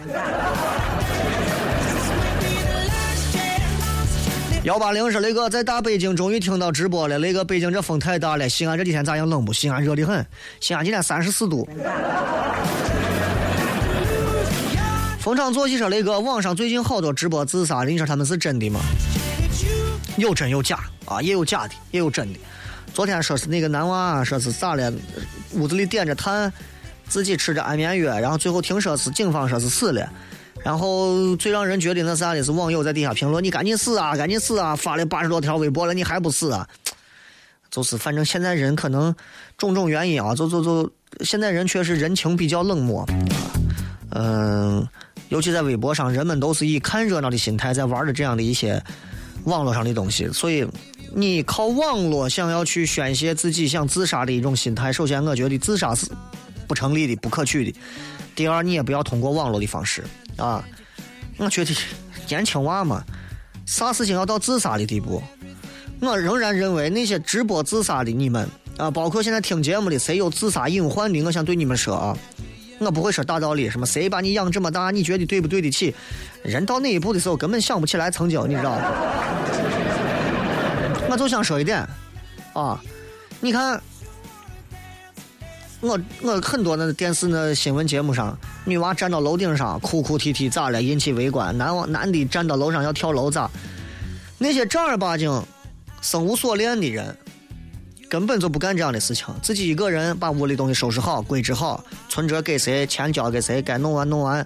[4.64, 9.52] 幺八零说雷哥在大北京终于听到直播了，雷哥北京这风太大了，西安这几天咋样冷不？
[9.52, 10.26] 西安热的很，
[10.60, 11.66] 西安今天三十四度。
[15.20, 18.80] 逢场作戏说雷哥，网上最近好多直播自杀的，你说他们是真的吗？
[20.16, 22.38] 有真有假啊，也有假的，也有真的。
[22.98, 24.92] 昨天说是那个男娃，说是咋了？
[25.52, 26.52] 屋子里点着炭，
[27.08, 30.12] 自己吃着安眠药，然后最后听说是警方说是死了。
[30.64, 36.66] 然后最让人觉得那啥的是网友在底下评论：“你赶紧死啊，赶紧死啊！”发了八十多条微博了，你还不死啊？
[37.70, 39.14] 就是反正现在人可能
[39.56, 43.06] 种种原因啊，就就就现在人确实人情比较冷漠，
[44.10, 44.84] 嗯，
[45.28, 48.82] 尤其在微博上，人们都是以看热闹的心态在玩的这样的一些
[49.44, 50.66] 网络上的东西，所以
[51.14, 56.06] 你靠网络想要去宣泄自己想自杀的一种心态，首先我觉得自杀是
[56.66, 57.78] 不成立的、不可取的。
[58.34, 60.04] 第二，你也不要通过网络的方式
[60.36, 60.64] 啊，
[61.38, 61.74] 我觉得
[62.28, 63.02] 年轻娃嘛，
[63.66, 65.22] 啥事情要到自杀的地步？
[66.00, 72.16] 我仍然认为那些直播自杀的你们啊，包括现在听节目的谁有自杀隐患的，我想对你们说啊，
[72.78, 75.92] 我不会说大道理，什么谁把你养这么大，你觉得对不对得起？
[76.44, 78.82] 人到那一步的时候，根本想不起来曾经，你知道吗？
[81.18, 81.86] 就想说一点
[82.54, 82.80] 啊，
[83.40, 83.80] 你看。
[85.80, 90.82] 我我很多那电视那新闻节目上，女娃站到楼顶上哭哭啼啼咋了？
[90.82, 91.56] 引起围观。
[91.56, 93.48] 男娃男的站到楼上要跳楼咋？
[94.38, 95.40] 那些正儿八经
[96.00, 97.16] 生无所恋的人，
[98.10, 99.32] 根本就不干这样的事情。
[99.40, 104.44] 自己一个人把屋里东西收拾好、归置好，存折给谁，钱交给谁，该弄完弄完，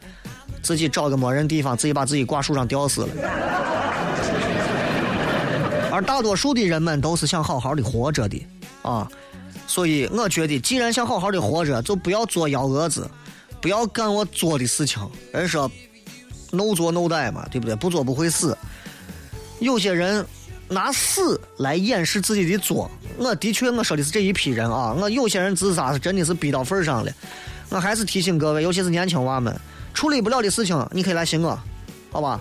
[0.62, 3.08] 自己找个没人地方，自己把自己挂树上吊死了。
[5.92, 8.42] 而大多数的人们都是想好好的活着的
[8.80, 9.06] 啊。
[9.66, 13.08] 所以我觉得，既然想好好的活着，就不要做幺蛾子，
[13.60, 15.00] 不要干我做的事情。
[15.32, 15.70] 人说
[16.50, 17.76] ，no 做 no die 嘛，对不对？
[17.76, 18.56] 不做不会死。
[19.60, 20.26] 有些人
[20.68, 24.94] 拿死来掩饰自己的作，我的确我说的是这一批人啊。
[24.98, 27.12] 我有些人自杀是真的是逼到份上了。
[27.68, 29.54] 我还是提醒各位，尤其是年轻娃们，
[29.94, 31.58] 处理不了的事情，你可以来寻我，
[32.10, 32.40] 好吧？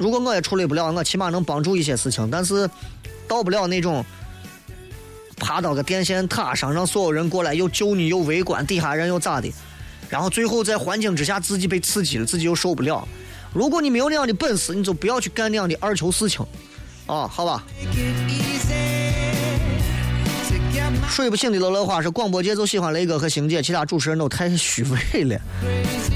[0.00, 2.68] 如果我也处理不了，我起码能帮助一些事情，但是
[3.28, 4.04] 到不了那种。
[5.42, 9.50] 爬到个电线塔上，让所有人过来又救你又围观，底下人又咋的？
[10.10, 13.08] 然后最后在环境之下自己被刺激了，自己又受不了。
[13.54, 16.44] 如果你没有那样的本事，你就不要去干那样的二球事情，
[17.06, 17.64] 啊，好吧？
[21.10, 25.38] 睡不醒的乐乐花说：广播界就喜欢雷哥和星姐，其他主持人都太虚伪了。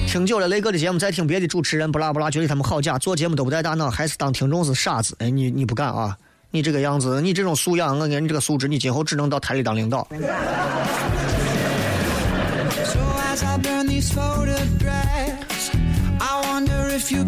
[0.07, 5.17] 听久了雷哥的节目，再听别的主持人不拉不拉，觉得他们好假，做节目都不带大脑，还是当听众是傻子。
[5.19, 6.17] 哎，你你不敢啊？
[6.51, 10.07] 你这个样子，你这种素养，我给你这个素质，你今后只能到台里当领导。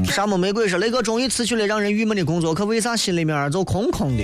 [0.05, 4.23] 沙漠玫瑰说：“雷哥终于辞去了让人郁闷的工作，可为啥心里面就空空的？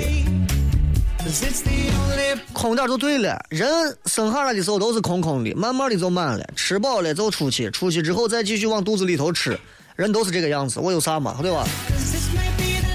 [2.52, 3.44] 空点就对了。
[3.48, 3.68] 人
[4.06, 6.44] 生下来的时候都是空空的，慢慢的就满了。
[6.56, 9.58] 吃饱了就出去，出去之后再继续往肚子里头吃。
[9.96, 11.66] 人都是这个样子，我有啥嘛，对吧？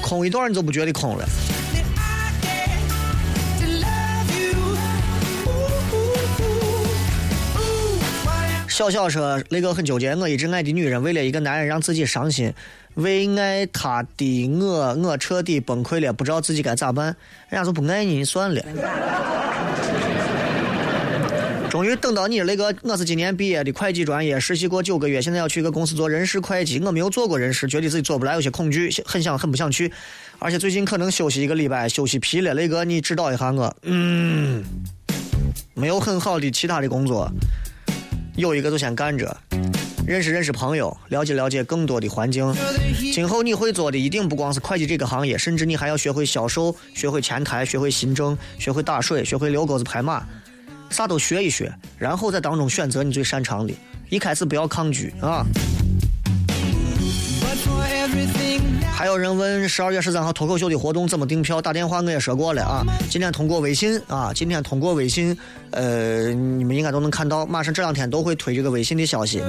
[0.01, 1.25] 空一段你就不觉得空了。”
[8.69, 12.53] 小小说那个很纠结，我一直爱的女人为了一个男人让自己伤心，
[12.97, 17.05] 为爱他的我我彻底崩溃了，不知道自己该咋办。
[17.49, 18.61] 人家说不爱你，算了。
[21.69, 26.79] 终于等到你那个，我是今年毕业的会计专业，实习过九个月，现在要去一个公司做人事会计。
[26.79, 29.91] 我没有做过人事，觉得自己做不来，有些恐惧，很想很不想去。
[30.39, 32.53] 而且最近可能休息一个礼拜，休息疲了。
[32.55, 34.63] 那个你指导一下我，嗯，
[35.75, 37.31] 没有很好的其他的工作。
[38.35, 39.37] 有一个就先干着，
[40.07, 42.55] 认识认识朋友，了解了解更多的环境。
[43.11, 50.25] 今后你会做的一定不光是会计这个行业，甚至你还要学会销售，学会前台，学会行政，学会打水，学会遛狗子拍马，
[50.89, 53.73] 啥都学一学，然后在当中选择你最擅长的。
[54.07, 55.45] 一开始不要抗拒啊。
[58.93, 61.61] 还有人问十二月十三号脱口秀的活动怎么订票？
[61.61, 62.83] 打电话我也说过了啊。
[63.09, 65.37] 今天通过微信啊，今天通过微信，
[65.71, 69.41] 呃，你们应该都能看到，马上这两天都会推这个微信的消息。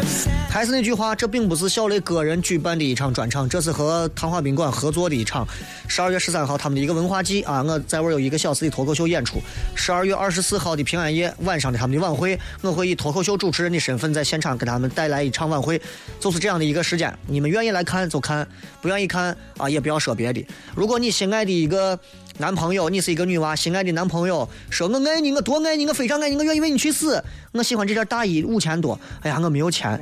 [0.51, 5.47] 还是那句话，这并不是小雷个人举办的一场专场，这是和唐华宾馆合作的一场。
[5.87, 9.39] 十二月十三号他们的一个文化季啊，我在玩有一个小时的脱口秀演出。
[9.75, 15.81] 十二月二十四号的平安夜晚上的他们的晚会，我会以脱口秀主持人的身份在现场给他们带来一场晚会，
[16.19, 17.16] 就是这样的一个时间。
[17.27, 18.47] 你们愿意来看就看，
[18.81, 19.37] 不愿意看。
[19.57, 20.47] 啊，也不要说别的。
[20.77, 21.99] 如果你心爱的一个
[22.39, 27.22] 男朋友，你是一个女娃，心爱的男朋友说“我爱你，我多爱你，我非常爱你，我愿意为你去死”。
[27.53, 28.99] 我喜欢这件大衣，五千多。
[29.22, 30.01] 哎呀，我没有钱。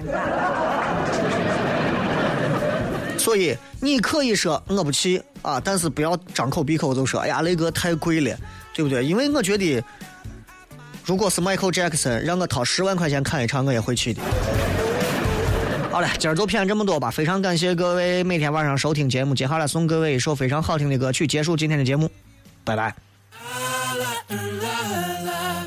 [3.17, 8.37] 所以你可以说我不去啊，但是不要张口闭口就说哎呀那个太贵了，
[8.75, 9.03] 对不对？
[9.03, 9.83] 因为我觉得，
[11.07, 14.21] 如果是 Michael Jackson 让我掏十万块钱看一场，我也会去的。
[15.91, 17.11] 好了，今儿就骗这么多吧。
[17.11, 22.11] 非常感谢各位每天晚上收听节目，接下来送各位一首非常好听的歌曲，结束今天的节目，
[22.67, 22.95] 拜拜。
[24.29, 25.66] I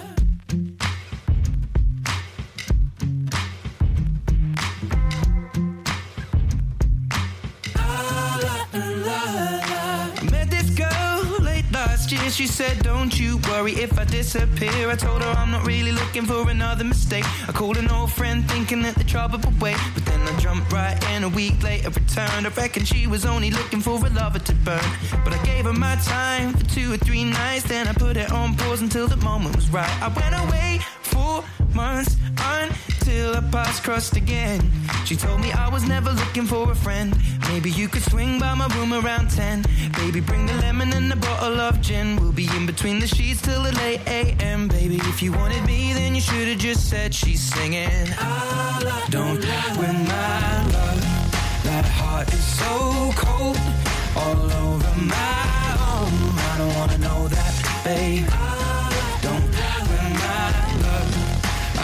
[12.32, 14.90] She said, Don't you worry if I disappear.
[14.90, 17.26] I told her I'm not really looking for another mistake.
[17.50, 19.78] I called an old friend thinking that the trouble would wait.
[19.94, 22.46] But then I jumped right in a week later, returned.
[22.46, 24.90] I reckon she was only looking for a lover to burn.
[25.24, 27.64] But I gave her my time for two or three nights.
[27.64, 30.02] Then I put it on pause until the moment was right.
[30.02, 30.80] I went away
[31.20, 31.44] for
[31.76, 34.60] months until our paths crossed again.
[35.06, 37.16] She told me I was never looking for a friend.
[37.52, 39.66] Maybe you could swing by my room around 10.
[39.98, 42.08] Baby, bring the lemon and a bottle of gin.
[42.20, 44.68] We'll be in between the sheets till the late AM.
[44.68, 48.06] Baby, if you wanted me, then you should have just said she's singing.
[49.10, 49.42] Don't
[49.82, 51.02] win my love.
[51.68, 52.74] That heart is so
[53.16, 53.58] cold.
[54.22, 55.46] All over my
[55.92, 56.14] own.
[56.50, 57.54] I don't wanna know that,
[57.84, 58.69] babe.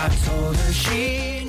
[0.05, 1.44] I told her she